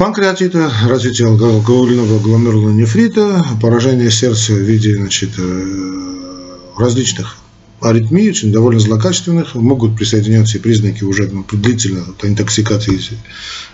панкреатита, 0.01 0.71
развитие 0.87 1.27
алкогольного 1.27 2.17
гломерулонефрита, 2.17 3.45
поражение 3.61 4.09
сердца 4.09 4.53
в 4.53 4.57
виде 4.57 4.95
значит, 4.95 5.29
э, 5.37 6.55
различных 6.75 7.37
аритмий, 7.81 8.31
очень 8.31 8.51
довольно 8.51 8.79
злокачественных, 8.79 9.53
могут 9.53 9.95
присоединяться 9.95 10.57
и 10.57 10.59
признаки 10.59 11.03
уже 11.03 11.29
ну, 11.31 11.45
длительной 11.51 12.01
интоксикации, 12.23 12.99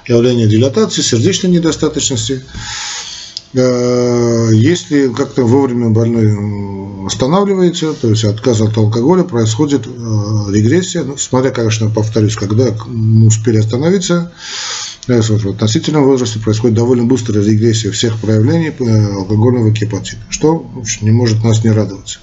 явления 0.06 0.48
дилатации, 0.48 1.02
сердечной 1.02 1.50
недостаточности. 1.50 2.44
Э, 3.54 4.50
если 4.52 5.08
как-то 5.08 5.44
вовремя 5.44 5.92
больной 5.92 7.06
останавливается, 7.08 7.94
то 7.94 8.10
есть 8.10 8.26
отказ 8.26 8.60
от 8.60 8.76
алкоголя, 8.76 9.24
происходит 9.24 9.88
э, 9.88 9.90
регрессия, 10.52 11.06
ну, 11.06 11.16
смотря, 11.16 11.52
конечно, 11.52 11.90
повторюсь, 11.90 12.36
когда 12.36 12.66
мы 12.86 13.28
успели 13.28 13.60
остановиться, 13.60 14.34
в 15.08 15.50
относительном 15.50 16.04
возрасте 16.04 16.40
происходит 16.40 16.76
довольно 16.76 17.06
быстрая 17.06 17.44
регрессия 17.44 17.92
всех 17.92 18.20
проявлений 18.20 18.74
э, 18.78 19.14
алкогольного 19.14 19.72
гепатита, 19.72 20.22
что 20.30 20.70
не 21.02 21.12
может 21.12 21.44
нас 21.44 21.64
не 21.64 21.72
радовать. 21.72 22.20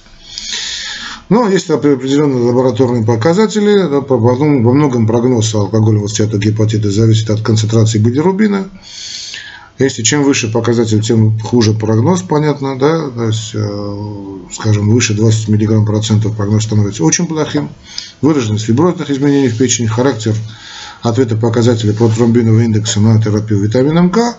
Но 1.29 1.49
есть 1.49 1.69
определенные 1.71 2.43
лабораторные 2.43 3.03
показатели. 3.03 3.81
Во 3.87 4.73
многом 4.73 5.07
прогноз 5.07 5.53
алкогольного 5.55 6.07
стеатогепатита 6.07 6.91
зависит 6.91 7.31
от 7.31 7.41
концентрации 7.41 7.97
билирубина. 7.97 8.69
Если 9.77 10.03
чем 10.03 10.23
выше 10.23 10.49
показатель, 10.49 11.01
тем 11.01 11.37
хуже 11.39 11.73
прогноз, 11.73 12.21
понятно, 12.21 12.79
да, 12.79 13.09
то 13.09 13.25
есть, 13.25 13.51
э, 13.53 14.37
скажем, 14.53 14.89
выше 14.89 15.13
20 15.13 15.49
мг 15.49 15.85
процентов 15.85 16.37
прогноз 16.37 16.63
становится 16.63 17.03
очень 17.03 17.27
плохим. 17.27 17.69
Выраженность 18.21 18.65
фиброзных 18.65 19.09
изменений 19.09 19.49
в 19.49 19.57
печени, 19.57 19.87
характер 19.87 20.33
ответа 21.01 21.35
показателей 21.35 21.91
протромбинового 21.91 22.61
индекса 22.61 23.01
на 23.01 23.21
терапию 23.21 23.59
витамином 23.59 24.11
К, 24.11 24.37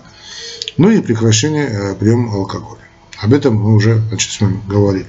ну 0.79 0.91
и 0.91 1.03
прекращение 1.03 1.67
э, 1.67 1.95
приема 1.95 2.33
алкоголя. 2.33 2.81
Об 3.19 3.35
этом 3.35 3.57
мы 3.57 3.75
уже 3.75 4.03
значит, 4.09 4.33
с 4.33 4.41
вами 4.41 4.61
говорили. 4.67 5.07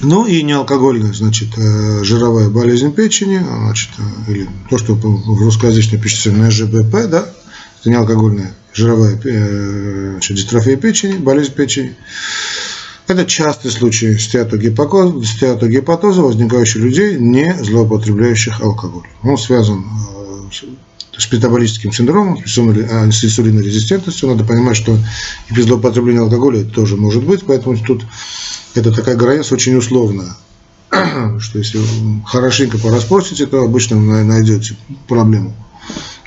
Ну 0.00 0.26
и 0.26 0.42
неалкогольная, 0.42 1.14
значит, 1.14 1.56
э, 1.56 2.04
жировая 2.04 2.50
болезнь 2.50 2.92
печени, 2.92 3.38
значит, 3.38 3.88
или 4.28 4.48
то, 4.68 4.76
что 4.76 4.94
в 4.96 5.40
русскоязычной 5.40 5.98
пишется 5.98 6.30
на 6.30 6.50
ЖБП, 6.50 7.08
да, 7.08 7.26
это 7.84 7.90
неалкогольная 7.90 8.54
жировая 8.72 9.20
значит, 10.12 10.36
дистрофия 10.36 10.76
печени, 10.76 11.18
болезнь 11.18 11.52
печени. 11.52 11.94
Это 13.06 13.26
частый 13.26 13.70
случай 13.70 14.16
стеатогепатоза, 14.18 16.22
возникающий 16.22 16.80
у 16.80 16.84
людей, 16.84 17.18
не 17.18 17.54
злоупотребляющих 17.62 18.62
алкоголем. 18.62 19.10
Он 19.22 19.36
связан 19.36 19.84
э, 19.84 20.48
с 21.18 21.30
метаболическим 21.30 21.92
синдромом, 21.92 22.38
с 22.46 22.58
инсулинорезистентностью. 22.58 24.30
Надо 24.30 24.44
понимать, 24.44 24.76
что 24.76 24.98
и 25.50 25.52
при 25.52 25.62
злоупотреблении 25.62 26.22
алкоголя 26.22 26.64
тоже 26.64 26.96
может 26.96 27.24
быть, 27.24 27.44
поэтому 27.46 27.76
тут 27.76 28.06
это 28.74 28.90
такая 28.90 29.16
граница 29.16 29.54
очень 29.54 29.76
условная. 29.76 30.34
Что 31.38 31.58
если 31.58 31.80
хорошенько 32.24 32.78
пораспросите, 32.78 33.46
то 33.46 33.62
обычно 33.62 34.00
найдете 34.24 34.74
проблему 35.06 35.54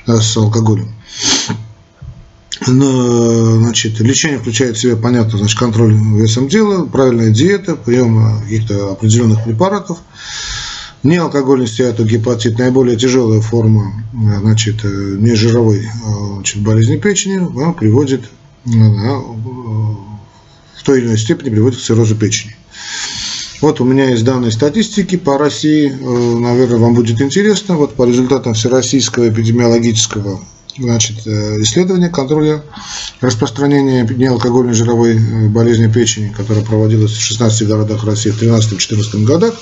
с 0.06 0.36
алкоголем. 0.36 0.94
Значит, 2.66 4.00
лечение 4.00 4.38
включает 4.38 4.76
в 4.76 4.80
себя, 4.80 4.96
понятно, 4.96 5.38
значит, 5.38 5.58
контроль 5.58 5.94
весом 5.94 6.48
тела, 6.48 6.86
правильная 6.86 7.30
диета, 7.30 7.76
прием 7.76 8.40
каких-то 8.42 8.92
определенных 8.92 9.44
препаратов. 9.44 9.98
Неалкогольный 11.04 11.68
стеатогепатит– 11.68 12.58
наиболее 12.60 12.96
тяжелая 12.96 13.40
форма 13.40 14.04
значит, 14.12 14.82
нежировой 14.82 15.88
значит, 16.34 16.60
болезни 16.62 16.96
печени, 16.96 17.36
она 17.36 17.72
приводит, 17.72 18.22
она 18.66 19.18
в 19.18 20.82
той 20.82 20.98
или 20.98 21.06
иной 21.06 21.18
степени 21.18 21.50
приводит 21.50 21.78
к 21.78 21.82
циррозу 21.82 22.16
печени. 22.16 22.56
Вот 23.60 23.80
у 23.80 23.84
меня 23.84 24.10
есть 24.10 24.24
данные 24.24 24.50
статистики 24.50 25.16
по 25.16 25.38
России, 25.38 25.88
наверное, 25.88 26.78
вам 26.78 26.94
будет 26.94 27.20
интересно. 27.20 27.76
Вот 27.76 27.94
по 27.94 28.04
результатам 28.04 28.54
Всероссийского 28.54 29.28
эпидемиологического 29.28 30.40
значит, 30.78 31.26
э, 31.26 31.56
исследование 31.62 32.08
контроля 32.08 32.62
распространения 33.20 34.04
неалкогольной 34.04 34.74
жировой 34.74 35.16
э, 35.16 35.48
болезни 35.48 35.90
печени, 35.90 36.32
которое 36.36 36.64
проводилось 36.64 37.12
в 37.12 37.20
16 37.20 37.66
городах 37.66 38.04
России 38.04 38.30
в 38.30 38.42
2013-2014 38.42 39.24
годах, 39.24 39.54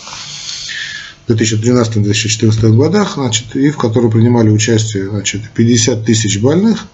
в 1.27 1.31
2013-2014 1.31 2.77
годах, 2.77 3.15
значит, 3.15 3.57
и 3.57 3.71
в 3.71 3.77
которой 3.77 4.11
принимали 4.11 4.51
участие 4.51 5.09
значит, 5.11 5.43
50 5.55 6.05
тысяч 6.05 6.39
больных. 6.41 6.87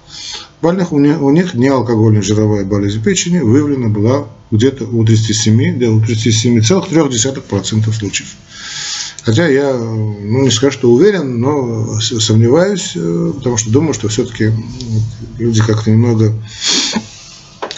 Больных 0.62 0.92
у 0.92 0.98
них, 0.98 1.20
у 1.20 1.30
них 1.30 1.54
неалкогольная 1.54 2.22
жировая 2.22 2.64
болезнь 2.64 3.02
печени 3.02 3.40
выявлена 3.40 3.88
была 3.88 4.28
где-то 4.50 4.84
у 4.84 5.04
37, 5.04 5.78
да, 5.78 5.90
у 5.90 6.00
37,3% 6.00 7.92
случаев. 7.92 8.28
Хотя 9.24 9.46
я, 9.46 9.72
ну 9.72 10.42
не 10.42 10.50
скажу, 10.50 10.72
что 10.72 10.92
уверен, 10.92 11.40
но 11.40 12.00
сомневаюсь, 12.00 12.92
э, 12.96 13.32
потому 13.36 13.56
что 13.56 13.70
думаю, 13.70 13.94
что 13.94 14.08
все-таки 14.08 14.52
люди 15.38 15.62
как-то 15.62 15.90
немного 15.90 16.34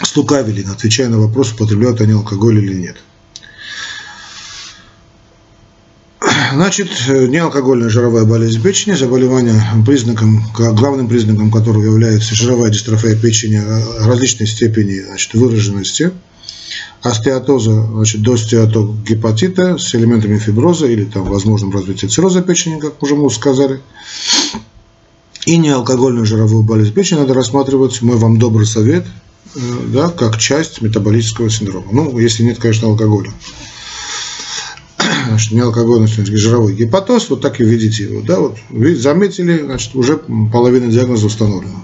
слукавили, 0.01 0.65
отвечая 0.65 1.09
на 1.09 1.19
вопрос, 1.19 1.53
употребляют 1.53 2.01
они 2.01 2.13
алкоголь 2.13 2.57
или 2.57 2.73
нет. 2.73 2.97
Значит, 6.53 6.89
неалкогольная 7.07 7.89
жировая 7.89 8.23
болезнь 8.23 8.61
печени, 8.61 8.95
заболевание, 8.95 9.61
признаком, 9.85 10.43
главным 10.53 11.07
признаком 11.07 11.51
которого 11.51 11.83
является 11.83 12.33
жировая 12.33 12.71
дистрофия 12.71 13.15
печени 13.15 13.61
различной 14.03 14.47
степени 14.47 15.01
значит, 15.01 15.33
выраженности– 15.35 16.11
остеотоза, 17.05 17.87
значит, 17.93 18.21
до 18.21 18.35
гепатита 19.07 19.77
с 19.77 19.93
элементами 19.93 20.37
фиброза 20.37 20.87
или 20.87 21.05
там 21.05 21.25
возможным 21.25 21.71
развитием 21.71 22.09
цирроза 22.09 22.41
печени, 22.41 22.79
как 22.79 23.01
уже 23.03 23.15
мы 23.15 23.29
сказали. 23.29 23.81
И 25.45 25.57
неалкогольную 25.57 26.25
жировую 26.25 26.63
болезнь 26.63 26.93
печени 26.93 27.19
надо 27.19 27.35
рассматривать, 27.35 28.01
мой 28.01 28.17
вам 28.17 28.39
добрый 28.39 28.65
совет, 28.65 29.05
э, 29.55 29.59
да, 29.93 30.09
как 30.09 30.39
часть 30.39 30.81
метаболического 30.81 31.49
синдрома. 31.51 31.85
Ну, 31.91 32.17
если 32.17 32.43
нет, 32.43 32.57
конечно, 32.57 32.87
алкоголя. 32.87 33.31
Значит, 35.27 35.51
неалкогольный 35.51 36.07
жировой 36.07 36.73
гепатоз, 36.73 37.29
вот 37.29 37.41
так 37.41 37.61
и 37.61 37.63
видите 37.63 38.05
его. 38.05 38.21
Да, 38.21 38.39
вот, 38.39 38.57
заметили, 38.97 39.61
значит, 39.63 39.93
уже 39.95 40.17
половина 40.51 40.91
диагноза 40.91 41.27
установлена. 41.27 41.75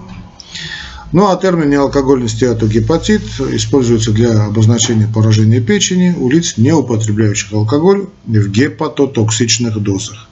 Ну 1.12 1.28
а 1.28 1.36
термин 1.36 1.68
неалкогольный 1.68 2.28
стеатогепатит 2.28 3.22
используется 3.52 4.12
для 4.12 4.46
обозначения 4.46 5.06
поражения 5.06 5.60
печени 5.60 6.14
у 6.18 6.30
лиц, 6.30 6.54
не 6.56 6.72
употребляющих 6.72 7.52
алкоголь 7.52 8.06
в 8.24 8.48
гепатотоксичных 8.48 9.78
дозах, 9.78 10.26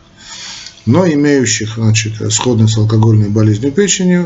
но 0.87 1.07
имеющих 1.07 1.75
значит, 1.77 2.15
сходные 2.33 2.69
с 2.69 2.79
алкогольной 2.79 3.29
болезнью 3.29 3.73
печени 3.73 4.25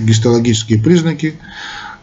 гистологические 0.00 0.78
признаки 0.78 1.36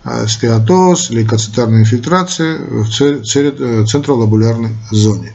а, 0.04 0.28
стеатоз, 0.28 1.12
лейкоцитарная 1.12 1.82
инфильтрация 1.82 2.58
в 2.58 2.90
э, 3.02 3.86
центролобулярной 3.86 4.72
зоне. 4.90 5.34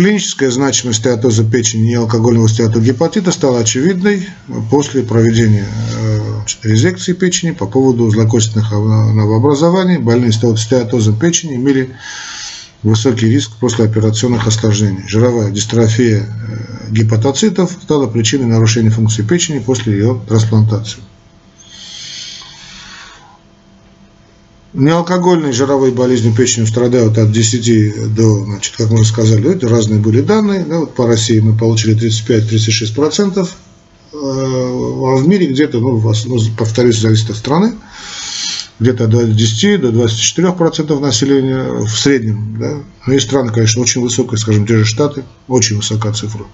Клиническая 0.00 0.50
значимость 0.50 1.00
стеатоза 1.00 1.44
печени 1.44 1.92
и 1.92 1.94
алкогольного 1.94 2.48
стеатогепатита 2.48 3.32
стала 3.32 3.60
очевидной 3.60 4.26
после 4.70 5.02
проведения 5.02 5.66
э, 5.94 6.20
резекции 6.62 7.12
печени, 7.12 7.50
по 7.50 7.66
поводу 7.66 8.08
злокостных 8.08 8.72
новообразований, 8.72 9.98
больные 9.98 10.32
с 10.32 10.36
стеатозом 10.36 11.18
печени 11.18 11.56
имели 11.56 11.90
высокий 12.82 13.26
риск 13.26 13.50
послеоперационных 13.60 14.46
осложнений. 14.46 15.04
Жировая 15.06 15.50
дистрофия 15.50 16.22
э, 16.22 16.90
гепатоцитов 16.90 17.70
стала 17.82 18.06
причиной 18.06 18.46
нарушения 18.46 18.88
функции 18.88 19.20
печени 19.20 19.58
после 19.58 19.98
ее 19.98 20.18
трансплантации. 20.26 21.00
Неалкогольные 24.72 25.52
жировые 25.52 25.92
болезни 25.92 26.32
печени 26.32 26.64
страдают 26.64 27.18
от 27.18 27.32
10 27.32 28.14
до, 28.14 28.44
значит, 28.44 28.76
как 28.76 28.90
мы 28.90 29.04
сказали, 29.04 29.52
это 29.52 29.68
разные 29.68 29.98
были 29.98 30.20
данные. 30.20 30.64
Да, 30.64 30.78
вот 30.80 30.94
по 30.94 31.08
России 31.08 31.40
мы 31.40 31.56
получили 31.56 31.96
35-36%, 31.96 33.40
э, 33.42 33.46
а 34.12 35.16
в 35.16 35.26
мире 35.26 35.48
где-то, 35.48 35.80
ну, 35.80 36.00
ну, 36.00 36.38
повторюсь, 36.56 37.00
зависит 37.00 37.30
от 37.30 37.36
страны, 37.36 37.74
где-то 38.78 39.08
до 39.08 39.24
10 39.24 39.80
до 39.80 39.90
24 39.90 40.52
процентов 40.52 41.00
населения 41.00 41.64
в 41.64 41.90
среднем. 41.90 42.56
Да? 42.60 42.70
Но 42.70 42.82
ну, 43.06 43.12
есть 43.12 43.26
страны, 43.26 43.52
конечно, 43.52 43.82
очень 43.82 44.02
высокая, 44.02 44.38
скажем, 44.38 44.68
те 44.68 44.78
же 44.78 44.84
Штаты, 44.84 45.24
очень 45.48 45.78
высокая 45.78 46.12
цифра. 46.12 46.44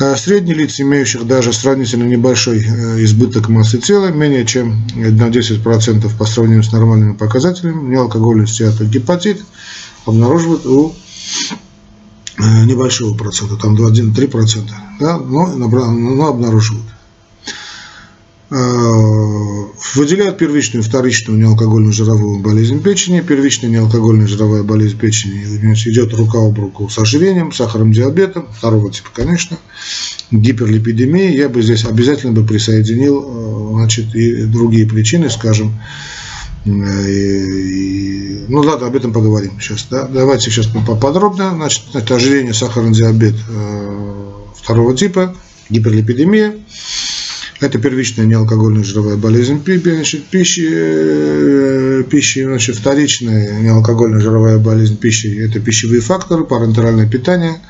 А 0.00 0.16
средний 0.16 0.54
лиц, 0.54 0.80
имеющих 0.80 1.26
даже 1.26 1.52
сравнительно 1.52 2.04
небольшой 2.04 2.64
э, 2.64 3.04
избыток 3.04 3.50
массы 3.50 3.78
тела, 3.78 4.06
менее 4.08 4.46
чем 4.46 4.86
на 4.94 5.28
10% 5.28 6.16
по 6.16 6.24
сравнению 6.24 6.62
с 6.62 6.72
нормальными 6.72 7.12
показателями, 7.12 7.90
неалкогольный 7.90 8.48
стеатогепатит 8.48 9.42
обнаруживают 10.06 10.64
у 10.64 10.94
э, 12.38 12.64
небольшого 12.64 13.14
процента, 13.14 13.56
там 13.56 13.76
2-3%, 13.76 14.70
да, 15.00 15.18
но, 15.18 15.48
но 15.48 16.26
обнаруживают. 16.28 16.86
Э, 18.52 19.64
выделяют 19.94 20.38
первичную 20.38 20.82
и 20.82 20.86
вторичную 20.86 21.38
неалкогольную 21.38 21.92
жировую 21.92 22.40
болезнь 22.40 22.82
печени. 22.82 23.20
Первичная 23.20 23.70
неалкогольная 23.70 24.26
жировая 24.26 24.64
болезнь 24.64 24.98
печени 24.98 25.44
идет 25.86 26.12
рука 26.14 26.38
об 26.38 26.58
руку 26.58 26.88
с 26.88 26.98
ожирением, 26.98 27.52
сахаром, 27.52 27.92
диабетом, 27.92 28.48
второго 28.52 28.90
типа, 28.90 29.10
конечно, 29.14 29.56
гиперлипидемией. 30.32 31.36
Я 31.36 31.48
бы 31.48 31.62
здесь 31.62 31.84
обязательно 31.84 32.32
бы 32.32 32.44
присоединил 32.44 33.24
э, 33.24 33.74
значит, 33.74 34.16
и 34.16 34.42
другие 34.46 34.84
причины, 34.88 35.30
скажем, 35.30 35.80
э, 36.64 36.70
и, 37.08 38.46
ну 38.48 38.62
ладно, 38.62 38.88
об 38.88 38.96
этом 38.96 39.12
поговорим 39.12 39.60
сейчас. 39.60 39.86
Да? 39.88 40.08
Давайте 40.08 40.50
сейчас 40.50 40.66
поподробно. 40.66 41.50
Значит, 41.54 41.84
это 41.94 42.16
ожирение, 42.16 42.52
сахарный 42.52 42.94
диабет 42.94 43.36
второго 44.56 44.96
типа, 44.96 45.36
гиперлипидемия. 45.68 46.56
Это 47.60 47.78
первичная 47.78 48.24
неалкогольная 48.24 48.82
жировая 48.82 49.16
болезнь 49.16 49.62
значит, 49.62 50.24
пищи, 50.28 50.66
э, 50.66 52.02
пищи, 52.10 52.42
значит, 52.42 52.76
вторичная 52.76 53.60
неалкогольная 53.60 54.20
жировая 54.20 54.58
болезнь 54.58 54.96
пищи– 54.96 55.26
это 55.44 55.60
пищевые 55.60 56.00
факторы, 56.00 56.44
парентеральное 56.44 57.06
питание, 57.06 57.60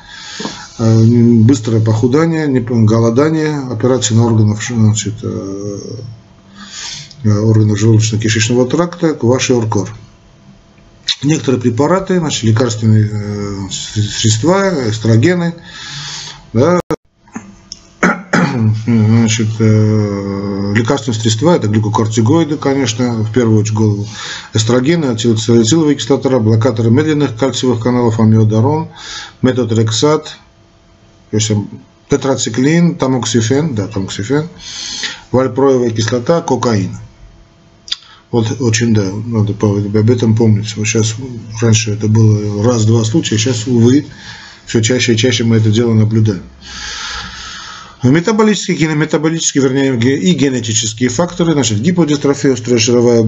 э, 0.79 1.03
быстрое 1.03 1.81
похудание, 1.81 2.47
голодание, 2.85 3.59
операции 3.69 4.13
на 4.15 4.25
органах, 4.27 4.63
значит, 4.63 5.15
э, 5.23 5.79
органов 7.25 7.77
желудочно-кишечного 7.77 8.69
тракта, 8.69 9.17
ваши 9.21 9.53
оркор. 9.53 9.93
Некоторые 11.21 11.61
препараты, 11.61 12.17
значит, 12.19 12.43
лекарственные 12.43 13.69
средства, 13.69 14.89
эстрогены, 14.89 15.53
да, 16.53 16.79
значит, 18.85 19.49
э, 19.59 20.73
лекарственные 20.75 21.19
средства, 21.19 21.55
это 21.55 21.67
глюкокортигоиды, 21.67 22.57
конечно, 22.57 23.23
в 23.23 23.31
первую 23.31 23.59
очередь 23.59 23.75
голову, 23.75 24.07
эстрогены, 24.53 25.05
ацетилсалициловая 25.05 25.95
кислота, 25.95 26.39
блокаторы 26.39 26.89
медленных 26.89 27.37
кальциевых 27.37 27.79
каналов, 27.79 28.19
амиодарон, 28.19 28.89
метотрексат, 29.41 30.37
тетрациклин, 32.09 32.95
тамоксифен, 32.95 33.75
да, 33.75 33.87
тамоксифен, 33.87 34.47
вальпроевая 35.31 35.91
кислота, 35.91 36.41
кокаин. 36.41 36.97
Вот 38.31 38.61
очень, 38.61 38.93
да, 38.93 39.11
надо 39.11 39.53
об 39.53 40.09
этом 40.09 40.35
помнить. 40.35 40.75
Вот 40.77 40.85
сейчас, 40.85 41.15
раньше 41.61 41.91
это 41.91 42.07
было 42.07 42.63
раз-два 42.63 43.03
случая, 43.03 43.37
сейчас, 43.37 43.67
увы, 43.67 44.05
все 44.65 44.81
чаще 44.81 45.13
и 45.13 45.17
чаще 45.17 45.43
мы 45.43 45.57
это 45.57 45.69
дело 45.69 45.93
наблюдаем. 45.93 46.43
Метаболические, 48.03 48.77
генометаболические, 48.77 49.63
вернее, 49.63 50.19
и 50.19 50.33
генетические 50.33 51.09
факторы, 51.09 51.53
значит, 51.53 51.79
гиподистрофия, 51.81 52.53
острая 52.53 52.79
жировая 52.79 53.23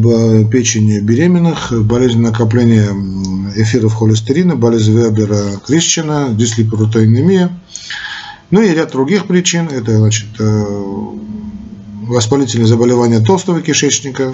печень 0.45 0.99
беременных, 0.99 1.71
болезнь 1.85 2.19
накопления 2.19 2.89
эфиров 3.55 3.93
холестерина, 3.93 4.55
болезнь 4.55 4.97
Вебера 4.97 5.59
Крищена, 5.65 6.29
дислипротеинемия, 6.33 7.51
ну 8.49 8.61
и 8.63 8.69
ряд 8.69 8.91
других 8.91 9.27
причин, 9.27 9.67
это, 9.67 9.97
значит, 9.99 10.27
э, 10.39 10.65
воспалительные 12.07 12.67
заболевания 12.67 13.19
толстого 13.19 13.61
кишечника, 13.61 14.33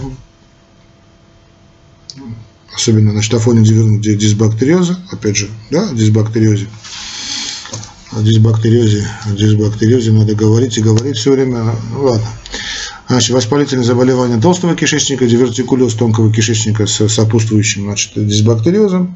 особенно 2.73 3.12
значит, 3.12 3.34
на 3.34 3.39
фоне 3.39 3.63
дисбактериоза, 3.63 4.97
опять 5.12 5.36
же, 5.36 5.49
да, 5.69 5.89
дисбактериозе, 5.91 6.67
о 8.12 8.22
дисбактериозе, 8.22 9.08
о 9.26 9.32
дисбактериозе 9.32 10.12
надо 10.12 10.36
говорить 10.36 10.78
и 10.78 10.82
говорить 10.82 11.17
все 11.17 11.32
время. 11.32 11.76
Ладно. 11.95 12.28
Значит, 13.08 13.32
воспалительные 13.32 13.86
заболевания 13.86 14.39
толстого 14.39 14.76
кишечника, 14.76 15.26
дивертикулез 15.26 15.95
тонкого 15.95 16.32
кишечника 16.32 16.86
с 16.86 17.08
сопутствующим 17.08 17.86
значит, 17.86 18.12
дисбактериозом, 18.15 19.15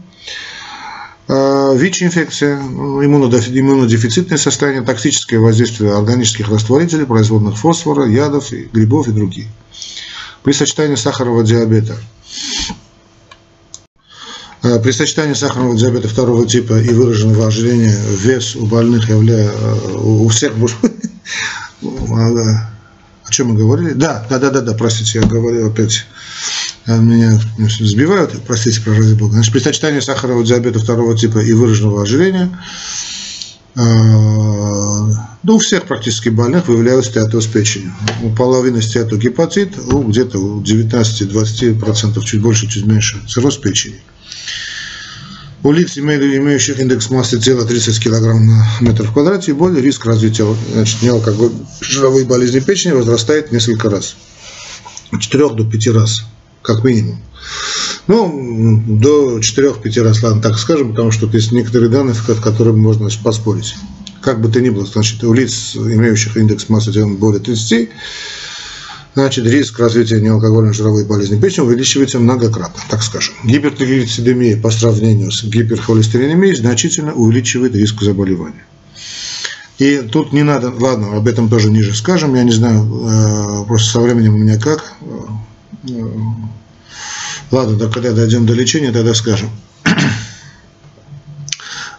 а, 1.28 1.74
ВИЧ-инфекция, 1.76 2.60
иммунодефицитное 2.60 4.38
состояние, 4.38 4.82
токсическое 4.84 5.40
воздействие 5.40 5.96
органических 5.96 6.50
растворителей, 6.50 7.06
производных 7.06 7.58
фосфора, 7.58 8.08
ядов, 8.08 8.52
грибов 8.52 9.08
и 9.08 9.12
другие. 9.12 9.48
При 10.42 10.54
сочетании 10.54 10.96
сахарного 10.96 11.44
диабета 11.44 11.98
при 14.64 14.92
сочетании 14.92 15.34
сахарного 15.34 15.76
диабета 15.76 16.08
второго 16.08 16.48
типа 16.48 16.80
и 16.80 16.94
выраженного 16.94 17.48
ожирения 17.48 17.94
вес 18.22 18.56
у 18.56 18.66
больных 18.66 19.10
является, 19.10 19.54
э, 19.60 19.98
у 19.98 20.26
всех, 20.30 20.54
о 21.82 23.30
чем 23.30 23.50
мы 23.50 23.56
говорили? 23.56 23.92
Да, 23.92 24.26
да, 24.30 24.40
да, 24.40 24.50
да, 24.52 24.62
да, 24.62 24.74
простите, 24.74 25.20
я 25.20 25.28
говорю 25.28 25.68
опять, 25.68 26.06
э, 26.86 26.98
меня 26.98 27.38
сбивают, 27.58 28.42
простите, 28.48 28.80
ради 28.86 29.16
бога. 29.16 29.34
Значит, 29.34 29.52
при 29.52 29.60
сочетании 29.60 30.00
сахарного 30.00 30.46
диабета 30.46 30.80
второго 30.80 31.18
типа 31.18 31.40
и 31.40 31.52
выраженного 31.52 32.04
ожирения, 32.04 32.50
ну, 33.76 35.56
у 35.56 35.58
всех 35.58 35.86
практически 35.86 36.30
больных 36.30 36.68
выявляют 36.68 37.06
стеатоз 37.06 37.48
печени. 37.48 37.92
У 38.22 38.30
половины 38.30 38.84
стеатогепатит, 38.84 39.80
у 39.80 40.04
где-то 40.04 40.38
у 40.38 40.62
19-20%, 40.62 42.24
чуть 42.24 42.40
больше, 42.40 42.68
чуть 42.68 42.86
меньше, 42.86 43.20
цирроз 43.28 43.58
печени. 43.58 44.00
У 45.64 45.72
лиц, 45.72 45.98
имеющих 45.98 46.78
индекс 46.80 47.10
массы 47.10 47.40
тела 47.40 47.64
30 47.64 48.04
кг 48.04 48.20
на 48.34 48.68
метр 48.82 49.08
в 49.08 49.14
квадрате 49.14 49.52
и 49.52 49.54
более, 49.54 49.82
риск 49.82 50.06
развития 50.06 50.46
значит, 50.74 51.02
неалкоголь, 51.02 51.52
жировой 51.80 52.26
болезни 52.26 52.60
печени 52.60 52.92
возрастает 52.92 53.54
несколько 53.54 53.90
раз. 53.90 54.18
От 55.12 55.22
4 55.22 55.50
до 55.52 55.64
5 55.64 55.88
раз, 55.88 56.26
как 56.62 56.84
минимум. 56.84 57.22
Ну, 58.08 58.84
до 58.86 59.40
4-5 59.40 60.02
раз, 60.04 60.22
ладно, 60.22 60.42
так 60.42 60.60
скажем, 60.60 60.92
потому 60.92 61.12
что 61.12 61.30
есть 61.32 61.54
некоторые 61.54 61.90
данные, 61.90 62.14
в 62.14 62.42
которые 62.42 62.76
можно 62.76 63.10
поспорить. 63.24 63.76
Как 64.20 64.42
бы 64.42 64.50
то 64.50 64.60
ни 64.60 64.70
было, 64.70 64.86
значит, 64.86 65.24
у 65.24 65.32
лиц, 65.32 65.76
имеющих 65.76 66.36
индекс 66.36 66.68
массы 66.68 66.92
тела 66.92 67.08
более 67.08 67.40
30, 67.40 67.90
значит, 69.16 69.46
риск 69.46 69.80
развития 69.80 70.22
неалкогольной 70.22 70.74
жировой 70.74 71.06
болезни 71.06 71.40
печени 71.40 71.66
увеличивается 71.66 72.20
многократно, 72.20 72.82
так 72.90 73.04
скажем. 73.04 73.36
Гипертриглицидемия 73.44 74.58
по 74.58 74.72
сравнению 74.72 75.32
с 75.32 75.44
гиперхолестеринемией 75.44 76.56
значительно 76.56 77.14
увеличивает 77.14 77.76
риск 77.76 78.02
заболевания. 78.02 78.66
И 79.80 79.98
тут 79.98 80.34
не 80.34 80.44
надо, 80.44 80.72
ладно, 80.72 81.18
об 81.18 81.28
этом 81.28 81.50
тоже 81.50 81.70
ниже 81.70 81.96
скажем, 81.96 82.36
я 82.36 82.44
не 82.44 82.52
знаю, 82.52 82.86
э, 82.86 83.66
просто 83.68 83.92
со 83.92 84.00
временем 84.00 84.36
у 84.36 84.38
меня 84.38 84.60
как. 84.60 84.94
Э, 85.90 85.94
ладно, 87.52 87.76
да, 87.78 87.88
когда 87.88 88.12
дойдем 88.12 88.46
до 88.46 88.54
лечения, 88.54 88.92
тогда 88.92 89.14
скажем. 89.14 89.50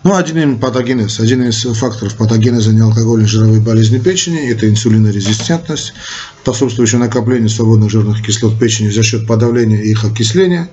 Ну, 0.05 0.15
один 0.15 0.59
патогенез, 0.59 1.19
один 1.19 1.49
из 1.49 1.63
факторов 1.63 2.15
патогенеза 2.17 2.75
неалкогольной 2.75 3.27
жировой 3.27 3.61
болезни 3.61 3.99
печени– 3.99 4.39
это 4.51 4.69
инсулинорезистентность, 4.69 5.95
способствующая 6.43 6.99
накоплению 6.99 7.49
свободных 7.49 7.91
жирных 7.91 8.23
кислот 8.23 8.59
печени 8.59 8.91
за 8.91 9.03
счет 9.03 9.27
подавления 9.27 9.83
их 9.83 10.05
окисления. 10.05 10.69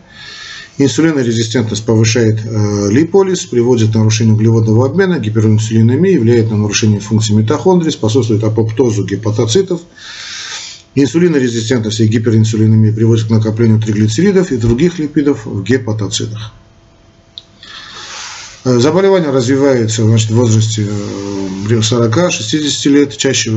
Инсулинорезистентность 0.77 1.85
повышает 1.85 2.41
э, 2.43 2.89
липолиз, 2.91 3.45
приводит 3.45 3.93
к 3.93 3.95
нарушению 3.95 4.35
углеводного 4.35 4.85
обмена, 4.85 5.17
гиперинсулинемии, 5.17 6.17
влияет 6.17 6.51
на 6.51 6.57
нарушение 6.57 6.99
функции 6.99 7.33
митохондрий, 7.33 7.93
способствует 7.93 8.43
апоптозу 8.43 9.05
гепатоцитов, 9.05 9.79
Инсулинорезистентность 10.93 12.01
и 12.01 12.07
гиперинсулинемия 12.07 12.91
приводит 12.91 13.27
к 13.27 13.29
накоплению 13.29 13.79
триглицеридов 13.79 14.51
и 14.51 14.57
других 14.57 14.99
липидов 14.99 15.45
в 15.45 15.63
гепатоцитах. 15.63 16.51
Э, 18.63 18.79
заболевание 18.79 19.31
развивается 19.31 20.03
значит, 20.03 20.29
в 20.29 20.35
возрасте 20.35 20.87
40-60 21.67 22.85
э, 22.85 22.89
лет, 22.89 23.17
чаще 23.17 23.51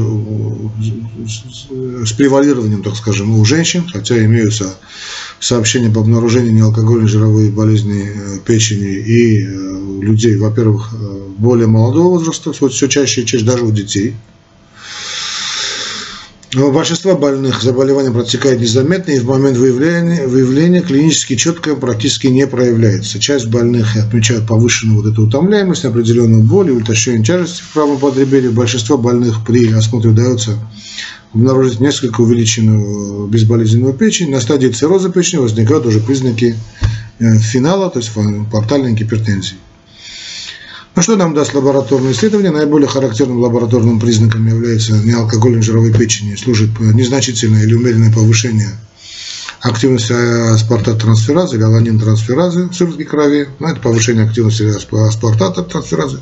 с 2.05 2.13
превалированием, 2.13 2.83
так 2.83 2.97
скажем, 2.97 3.39
у 3.39 3.45
женщин, 3.45 3.87
хотя 3.93 4.23
имеются 4.25 4.77
сообщения 5.41 5.89
об 5.89 5.99
обнаружении 5.99 6.51
неалкогольной 6.51 7.09
жировой 7.09 7.51
болезни 7.51 8.11
э, 8.15 8.39
печени 8.47 8.95
и 8.95 9.45
людей, 10.03 10.37
во-первых, 10.37 10.95
более 11.39 11.67
молодого 11.67 12.19
возраста, 12.19 12.53
все 12.53 12.89
чаще 12.89 13.23
и 13.23 13.27
чаще 13.27 13.45
даже 13.45 13.65
у 13.65 13.71
детей– 13.71 14.15
у 16.63 16.73
большинства 16.73 17.15
больных 17.15 17.63
заболевание 17.63 18.13
протекает 18.13 18.61
незаметно 18.61 19.11
и 19.11 19.19
в 19.19 19.27
момент 19.27 19.57
выявления, 19.57 20.27
выявления 20.27 20.83
клинически 20.83 21.37
четко 21.37 21.75
практически 21.75 22.29
не 22.29 22.47
проявляется. 22.47 23.19
Часть 23.19 23.47
больных 23.49 23.97
отмечают 23.97 24.47
повышенную 24.47 25.03
вот 25.03 25.13
эту 25.13 25.23
утомляемость, 25.23 25.85
определенную 25.85 26.43
боль 26.43 26.69
и 26.69 26.73
утощение 26.73 27.25
тяжести 27.25 27.63
в 27.63 27.73
правом 27.73 27.99
подреберье. 27.99 28.51
Большинство 28.51 28.97
больных 28.97 29.45
при 29.45 29.73
осмотре 29.73 30.11
удается 30.11 30.59
обнаружить 31.33 31.81
несколько 31.81 32.21
увеличенную 32.21 33.27
безболезненную 33.27 33.95
печень. 33.95 34.31
На 34.31 34.41
стадии 34.41 34.69
цирроза 34.69 35.11
печени 35.11 35.41
возникают 35.41 35.87
уже 35.87 36.01
признаки 36.01 36.57
э, 37.19 37.39
финала, 37.39 37.91
то 37.91 37.99
есть 37.99 38.13
портальной 38.51 38.93
гипертензии. 38.93 39.57
Ну 40.97 41.03
что 41.03 41.17
нам 41.17 41.35
даст 41.35 41.55
лабораторное 41.55 42.13
исследование? 42.13 42.53
Наиболее 42.53 42.87
характерным 42.87 43.41
лабораторным 43.41 43.99
признаком 43.99 44.47
является 44.47 44.93
неалкогольной 44.93 45.61
жировой 45.61 45.93
печени. 45.93 46.37
Служит 46.37 46.79
незначительное 46.79 47.65
или 47.65 47.75
умеренное 47.75 48.13
повышение 48.13 48.79
активности 49.61 50.13
аспартат-трансферазы 50.13 51.57
или 51.57 51.65
аланин-трансферазы 51.65 52.69
в 52.69 52.75
сыворотке 52.75 53.05
крови. 53.07 53.49
Ну, 53.59 53.67
это 53.67 53.81
повышение 53.81 54.25
активности 54.25 54.63
аспартата-трансферазы, 54.63 56.21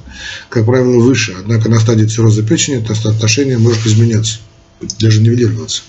как 0.48 0.64
правило, 0.64 1.02
выше. 1.02 1.36
Однако 1.38 1.68
на 1.68 1.78
стадии 1.78 2.06
цирроза 2.06 2.42
печени 2.42 2.76
это 2.76 2.94
отношение 3.10 3.58
может 3.58 3.84
изменяться, 3.86 4.38
даже 5.00 5.20
нивелироваться. 5.20 5.82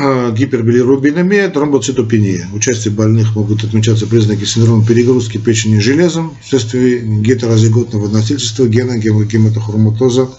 гипербилирубинемия, 0.33 1.49
тромбоцитопения. 1.49 2.49
У 2.53 2.59
части 2.59 2.89
больных 2.89 3.35
могут 3.35 3.65
отмечаться 3.65 4.07
признаки 4.07 4.45
синдрома 4.45 4.85
перегрузки 4.85 5.39
печени 5.39 5.79
железом 5.79 6.37
вследствие 6.43 7.01
гетерозиготного 7.01 8.09
носительства 8.09 8.67
гена 8.67 8.99
гематохроматоза 8.99 10.31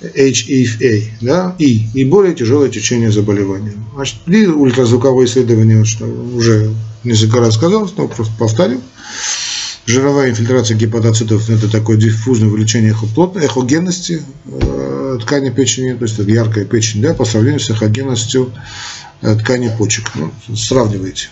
HEFA, 0.00 1.04
да, 1.20 1.56
и, 1.58 1.86
и 1.94 2.04
более 2.04 2.34
тяжелое 2.34 2.68
течение 2.68 3.10
заболевания. 3.10 3.72
Значит, 3.94 4.16
при 4.24 4.46
ультразвуковое 4.46 5.26
исследование, 5.26 5.84
что 5.84 6.04
уже 6.04 6.74
несколько 7.02 7.40
раз 7.40 7.54
сказалось, 7.54 7.92
но 7.96 8.06
просто 8.08 8.32
повторю, 8.38 8.80
жировая 9.86 10.30
инфильтрация 10.30 10.76
гепатоцитов– 10.76 11.48
это 11.50 11.70
такое 11.70 11.96
диффузное 11.96 12.48
увеличение 12.48 12.90
эхогенности, 12.90 14.22
э, 14.46 15.18
ткани 15.22 15.50
печени, 15.50 15.94
то 15.94 16.04
есть 16.04 16.18
яркая 16.18 16.64
печень, 16.64 17.00
да, 17.00 17.14
по 17.14 17.24
сравнению 17.24 17.60
с 17.60 17.70
эхогенностью 17.70 18.52
э, 19.22 19.36
ткани 19.36 19.70
почек. 19.76 20.10
Ну, 20.14 20.32
сравнивайте. 20.54 21.28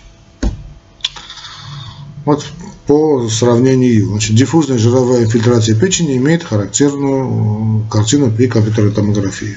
Вот 2.25 2.45
по 2.87 3.29
сравнению. 3.29 4.09
Значит, 4.09 4.37
диффузная 4.37 4.79
жировая 4.79 5.25
инфильтрация 5.25 5.75
печени 5.75 6.17
имеет 6.17 6.45
характерную 6.45 7.87
картину 7.91 8.31
при 8.31 8.47
компьютерной 8.47 8.93
томографии. 8.93 9.57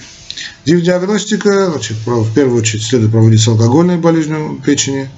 Диагностика, 0.66 1.72
значит, 1.72 1.98
в 2.06 2.34
первую 2.34 2.60
очередь 2.60 2.84
следует 2.84 3.12
проводить 3.12 3.42
с 3.42 3.48
алкогольной 3.48 3.98
болезнью 3.98 4.62
печени. 4.66 5.10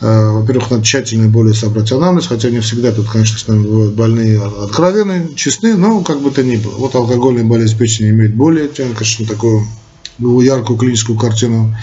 Э, 0.00 0.30
во-первых, 0.30 0.70
надо 0.70 0.84
тщательно 0.84 1.28
более 1.28 1.54
собрать 1.54 1.90
анамнез, 1.90 2.26
хотя 2.26 2.50
не 2.50 2.60
всегда 2.60 2.92
тут, 2.92 3.08
конечно, 3.08 3.38
с 3.38 3.48
нами 3.48 3.66
бывают 3.66 3.94
больные 3.94 4.40
откровенные, 4.40 5.28
честны, 5.34 5.76
но 5.76 6.02
как 6.02 6.20
бы 6.20 6.30
то 6.30 6.42
ни 6.42 6.56
было. 6.56 6.76
Вот 6.76 6.94
алкогольная 6.94 7.44
болезнь 7.44 7.76
печени 7.76 8.10
имеет 8.10 8.34
более, 8.34 8.68
конечно, 8.68 9.26
такую 9.26 9.66
яркую 10.18 10.78
клиническую 10.78 11.18
картину 11.18 11.74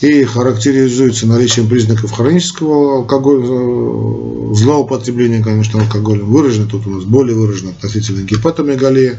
и 0.00 0.24
характеризуется 0.24 1.26
наличием 1.26 1.68
признаков 1.68 2.12
хронического 2.12 2.98
алкоголя, 2.98 3.44
э, 3.44 4.54
злоупотребления, 4.54 5.42
конечно, 5.42 5.80
алкоголем. 5.80 6.26
Выражено 6.26 6.66
тут 6.66 6.86
у 6.86 6.90
нас 6.90 7.04
более 7.04 7.36
выражено 7.36 7.70
относительно 7.70 8.22
гепатомегалия. 8.22 9.18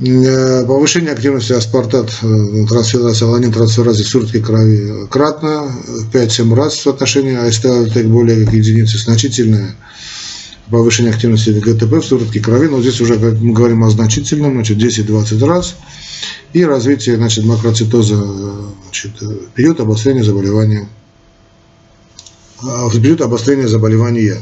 Э, 0.00 0.64
повышение 0.66 1.12
активности 1.12 1.52
аспартат 1.52 2.10
э, 2.22 2.66
трансферазы, 2.68 3.24
аланин 3.24 3.52
трансферазы 3.52 4.04
в 4.04 4.08
сыворотке 4.08 4.40
крови 4.40 5.06
кратно, 5.08 5.70
5-7 6.12 6.54
раз 6.54 6.74
в 6.74 6.82
соотношении 6.82 7.36
АСТ 7.36 8.04
более 8.06 8.44
как 8.44 8.54
единицы, 8.54 8.98
значительное 8.98 9.76
повышение 10.70 11.12
активности 11.12 11.50
ГТП 11.50 11.92
в 11.92 12.04
сыворотке 12.04 12.40
крови, 12.40 12.68
но 12.68 12.80
здесь 12.80 13.00
уже 13.00 13.16
мы 13.16 13.52
говорим 13.52 13.84
о 13.84 13.90
значительном, 13.90 14.54
значит 14.54 14.78
10-20 14.78 15.46
раз, 15.46 15.76
и 16.54 16.64
развитие 16.64 17.16
значит, 17.16 17.44
макроцитоза 17.44 18.16
значит, 18.84 19.12
период 19.54 19.78
обострения 19.80 20.24
заболевания, 20.24 20.88
период 22.92 23.20
обострения 23.20 23.68
заболевания. 23.68 24.38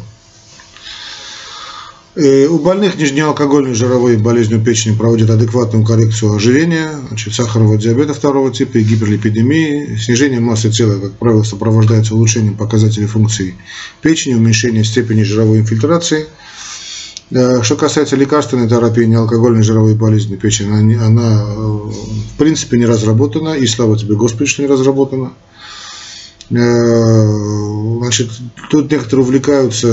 Э, 2.16 2.46
у 2.46 2.58
больных 2.58 2.98
нижнеалкогольной 2.98 3.74
жировой 3.74 4.16
болезнью 4.16 4.60
печени 4.60 4.96
проводят 4.96 5.30
адекватную 5.30 5.84
коррекцию 5.84 6.34
ожирения, 6.34 6.90
значит, 7.08 7.34
сахарного 7.34 7.78
диабета 7.78 8.14
второго 8.14 8.52
типа 8.52 8.78
и 8.78 8.82
гиперлипидемии. 8.82 9.96
Снижение 9.96 10.40
массы 10.40 10.70
тела, 10.70 10.98
как 10.98 11.12
правило, 11.12 11.44
сопровождается 11.44 12.16
улучшением 12.16 12.56
показателей 12.56 13.06
функций 13.06 13.54
печени, 14.02 14.34
уменьшением 14.34 14.84
степени 14.84 15.22
жировой 15.22 15.60
инфильтрации. 15.60 16.26
Э, 17.30 17.62
что 17.62 17.76
касается 17.76 18.16
лекарственной 18.16 18.68
терапии 18.68 19.04
неалкогольной 19.04 19.62
жировой 19.62 19.94
болезни 19.94 20.34
печени, 20.34 20.96
она, 20.96 21.06
она 21.06 21.44
э, 21.46 21.54
в 21.54 22.38
принципе 22.38 22.76
не 22.76 22.86
разработана, 22.86 23.50
и 23.50 23.68
слава 23.68 23.96
тебе 23.96 24.16
Господи, 24.16 24.50
что 24.50 24.62
не 24.62 24.68
разработана. 24.68 25.30
Э, 26.50 27.98
значит, 28.00 28.30
тут 28.70 28.90
некоторые 28.90 29.24
увлекаются 29.24 29.86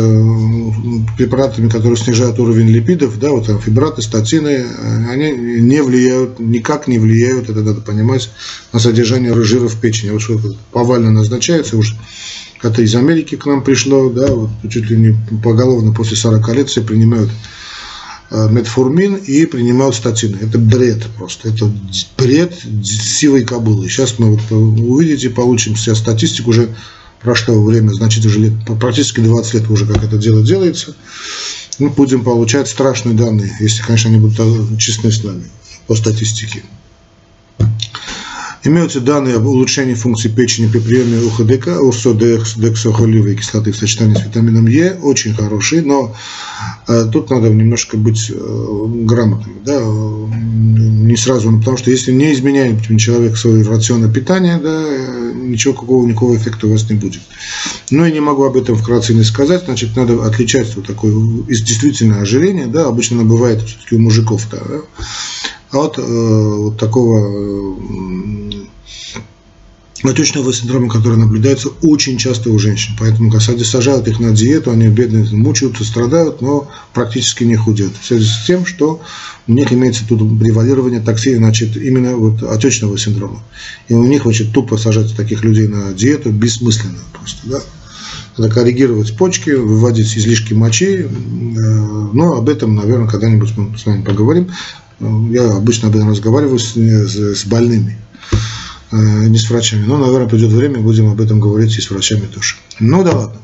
препаратами, 1.16 1.70
которые 1.70 1.98
снижают 1.98 2.40
уровень 2.40 2.70
липидов, 2.70 3.20
да, 3.20 3.30
вот 3.30 3.46
там 3.46 3.60
фибраты, 3.60 4.02
статины, 4.02 4.66
они 5.08 5.32
не 5.32 5.82
влияют, 5.84 6.40
никак 6.40 6.88
не 6.88 6.98
влияют, 6.98 7.50
это 7.50 7.62
надо 7.62 7.82
понимать, 7.82 8.32
на 8.74 8.80
содержание 8.80 9.34
жира 9.44 9.68
в 9.68 9.80
печени. 9.80 10.10
Вот 10.12 10.22
что 10.22 10.40
повально 10.72 11.12
назначается 11.12 11.78
уже, 11.78 11.96
это 12.64 12.82
из 12.82 12.96
Америки 12.96 13.36
к 13.36 13.46
нам 13.46 13.64
пришло, 13.64 14.10
да, 14.10 14.28
вот 14.28 14.50
чуть 14.70 14.90
ли 14.90 14.98
не 14.98 15.16
поголовно 15.44 15.94
после 15.94 16.18
40 16.18 16.56
лет 16.56 16.70
все 16.70 16.82
принимают 16.82 17.30
Э, 17.30 17.67
метформин 18.32 19.16
и 19.16 19.46
принимают 19.46 19.96
статины. 19.96 20.38
Это 20.42 20.58
бред 20.58 21.06
просто. 21.18 21.50
Это 21.50 21.72
бред 22.18 22.54
сивой 22.84 23.44
кобылы. 23.44 23.88
Сейчас 23.88 24.20
мы 24.20 24.36
вот 24.36 24.52
увидите, 24.52 25.30
получим 25.30 25.76
себе 25.76 25.96
статистику 25.96 26.50
уже 26.50 26.70
прошло 27.22 27.62
время, 27.62 27.92
значит 27.92 28.26
уже 28.26 28.40
лет, 28.40 28.54
практически 28.80 29.22
20 29.22 29.54
лет 29.54 29.70
уже 29.70 29.86
как 29.86 30.04
это 30.04 30.18
дело 30.18 30.44
делается. 30.44 30.96
Мы 31.80 31.90
будем 31.90 32.24
получать 32.24 32.68
страшные 32.68 33.16
данные, 33.16 33.56
если, 33.60 33.84
конечно, 33.84 34.10
они 34.10 34.20
будут 34.20 34.40
э, 34.40 34.78
честны 34.78 35.12
с 35.12 35.24
нами 35.24 35.44
по 35.86 35.96
статистике. 35.96 36.64
Имеются 38.64 39.00
данные 39.00 39.36
об 39.36 39.46
улучшении 39.46 39.94
функции 39.94 40.30
печени 40.30 40.68
при 40.68 40.80
приеме 40.80 41.22
УХДК, 41.22 41.80
урсодексохоливой 41.80 43.36
кислоты 43.36 43.72
в 43.72 43.78
сочетании 43.78 44.16
с 44.16 44.24
витамином 44.24 44.68
Е, 44.68 44.94
очень 45.02 45.34
хороший, 45.36 45.82
но 45.82 46.16
э, 46.16 46.57
тут 46.88 47.30
надо 47.30 47.50
немножко 47.50 47.98
быть 47.98 48.32
э, 48.34 48.86
грамотным, 49.04 49.58
да, 49.66 49.80
не 49.80 51.18
сразу, 51.18 51.52
ну, 51.52 51.60
потому 51.60 51.78
что 51.78 51.92
если 51.92 52.12
не 52.12 52.34
изменяет 52.34 52.82
человек 52.98 53.38
свой 53.38 53.62
рацион 53.62 54.12
питания, 54.12 54.58
да, 54.62 54.84
ничего 55.34 55.74
какого 55.74 56.06
никакого 56.06 56.36
эффекта 56.36 56.68
у 56.68 56.72
вас 56.72 56.90
не 56.90 56.96
будет. 56.96 57.22
Но 57.92 58.06
я 58.06 58.12
не 58.12 58.20
могу 58.20 58.44
об 58.46 58.56
этом 58.56 58.76
вкратце 58.76 59.14
не 59.14 59.24
сказать, 59.24 59.66
значит, 59.66 59.96
надо 59.96 60.26
отличать 60.26 60.76
вот 60.76 60.88
такое 60.88 61.14
действительно 61.48 62.22
ожирение, 62.22 62.68
да, 62.68 62.88
обычно 62.88 63.20
оно 63.20 63.30
бывает 63.30 63.62
все-таки 63.62 63.96
у 63.96 64.00
мужиков, 64.00 64.48
да, 64.50 64.62
от 65.72 65.98
э, 65.98 66.02
вот 66.02 66.78
такого 66.78 67.76
отечного 70.04 70.54
синдрома, 70.54 70.90
который 70.90 71.18
наблюдается 71.18 71.70
очень 71.82 72.18
часто 72.18 72.52
у 72.52 72.60
женщин. 72.60 72.96
Поэтому, 73.00 73.32
когда 73.32 73.64
сажают 73.64 74.08
их 74.08 74.20
на 74.20 74.32
диету, 74.32 74.72
они 74.72 74.88
бедные 74.88 75.26
мучаются, 75.32 75.84
страдают, 75.84 76.42
но 76.42 76.70
практически 76.94 77.44
не 77.44 77.56
худеют. 77.56 77.94
В 78.00 78.06
связи 78.06 78.26
с 78.26 78.46
тем, 78.46 78.66
что 78.66 79.02
у 79.48 79.54
них 79.54 79.72
имеется 79.74 80.04
тут 80.08 80.20
превалирование 80.40 81.00
токсина, 81.00 81.38
значит, 81.38 81.76
именно 81.78 82.16
вот 82.16 82.44
отечного 82.44 82.98
синдрома. 82.98 83.42
И 83.88 83.94
у 83.94 84.06
них, 84.06 84.24
значит, 84.24 84.52
тупо 84.52 84.78
сажать 84.78 85.16
таких 85.16 85.44
людей 85.44 85.68
на 85.68 85.94
диету 85.94 86.32
бессмысленно 86.32 87.00
просто, 87.14 87.48
да. 87.48 87.60
Надо 88.38 88.54
коррегировать 88.54 89.18
почки, 89.18 89.50
выводить 89.50 90.16
излишки 90.16 90.54
мочи, 90.54 91.08
э, 91.08 91.08
но 92.14 92.34
об 92.34 92.50
этом, 92.50 92.76
наверное, 92.76 93.08
когда-нибудь 93.08 93.58
мы 93.58 93.78
с 93.78 93.86
вами 93.86 94.04
поговорим. 94.04 94.50
Я 95.00 95.56
обычно 95.56 95.90
об 95.90 95.96
этом 95.96 96.10
разговариваю 96.10 96.60
с, 96.60 96.76
с 96.76 97.46
больными. 97.46 97.98
Э, 98.92 99.28
не 99.28 99.38
с 99.38 99.50
врачами. 99.50 99.86
Но, 99.86 99.98
наверное, 99.98 100.30
придет 100.30 100.52
время, 100.52 100.80
будем 100.80 101.12
об 101.12 101.20
этом 101.20 101.40
говорить 101.40 101.78
и 101.78 101.82
с 101.82 101.90
врачами 101.90 102.26
тоже. 102.26 102.56
Ну 102.80 103.04
да 103.04 103.12
ладно. 103.12 103.42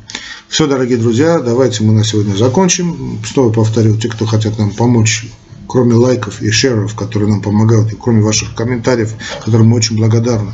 Все, 0.48 0.68
дорогие 0.68 0.98
друзья, 0.98 1.40
давайте 1.40 1.84
мы 1.84 1.94
на 1.94 2.06
сегодня 2.06 2.36
закончим. 2.36 3.20
Снова 3.26 3.52
повторю, 3.52 3.98
те, 3.98 4.08
кто 4.08 4.26
хотят 4.26 4.58
нам 4.58 4.72
помочь, 4.72 5.26
кроме 5.68 5.96
лайков 5.96 6.42
и 6.42 6.50
шеров, 6.50 6.96
которые 6.96 7.30
нам 7.30 7.42
помогают, 7.42 7.92
и 7.92 7.98
кроме 8.00 8.22
ваших 8.22 8.56
комментариев, 8.56 9.14
которым 9.44 9.68
мы 9.68 9.78
очень 9.78 9.98
благодарны, 9.98 10.54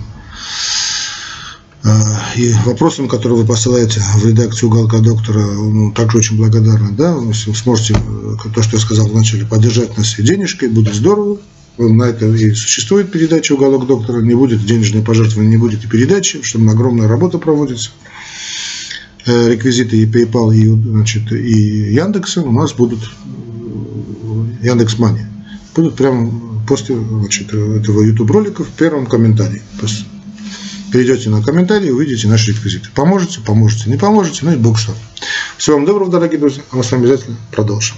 э, 1.83 1.89
и 2.37 2.51
вопросам, 2.65 3.07
которые 3.07 3.39
вы 3.39 3.45
посылаете 3.45 4.01
в 4.15 4.25
редакцию 4.25 4.69
уголка 4.69 4.99
доктора, 4.99 5.39
ну, 5.39 5.91
также 5.91 6.17
очень 6.17 6.37
благодарны. 6.37 6.93
Да? 6.93 7.15
Если 7.27 7.51
вы 7.51 7.55
сможете, 7.55 7.93
э, 7.93 8.49
то, 8.55 8.63
что 8.63 8.77
я 8.77 8.81
сказал 8.81 9.07
вначале, 9.07 9.45
поддержать 9.45 9.95
нас 9.97 10.17
и 10.17 10.23
денежкой, 10.23 10.69
будет 10.69 10.95
здорово 10.95 11.37
на 11.87 12.03
это 12.03 12.25
и 12.27 12.53
существует 12.53 13.11
передача 13.11 13.53
«Уголок 13.53 13.87
доктора». 13.87 14.21
Не 14.21 14.35
будет 14.35 14.65
денежной 14.65 15.01
пожертвования, 15.01 15.51
не 15.51 15.57
будет 15.57 15.83
и 15.83 15.87
передачи, 15.87 16.41
что 16.41 16.59
огромная 16.59 17.07
работа 17.07 17.37
проводится. 17.37 17.91
Э, 19.25 19.51
реквизиты 19.51 19.97
и 19.97 20.05
PayPal, 20.05 20.53
и, 20.55 20.65
значит, 20.67 21.31
и 21.31 21.93
Яндекса 21.93 22.41
у 22.41 22.51
нас 22.51 22.73
будут 22.73 22.99
э, 23.03 24.67
Яндекс 24.67 24.97
Мани. 24.99 25.21
Будут 25.75 25.95
прямо 25.95 26.31
после 26.67 26.97
значит, 26.97 27.53
этого 27.53 28.01
YouTube 28.01 28.31
ролика 28.31 28.63
в 28.63 28.69
первом 28.69 29.05
комментарии. 29.05 29.61
Перейдете 30.91 31.29
на 31.29 31.43
комментарий 31.43 31.89
и 31.89 31.91
увидите 31.91 32.27
наши 32.27 32.51
реквизиты. 32.51 32.89
Поможете, 32.95 33.39
поможете, 33.45 33.89
не 33.89 33.97
поможете, 33.97 34.39
ну 34.43 34.53
и 34.53 34.55
бог 34.55 34.79
что. 34.79 34.93
Всего 35.57 35.77
вам 35.77 35.85
доброго, 35.85 36.11
дорогие 36.11 36.39
друзья, 36.39 36.63
а 36.71 36.77
мы 36.77 36.83
с 36.83 36.91
вами 36.91 37.03
обязательно 37.03 37.37
продолжим. 37.51 37.97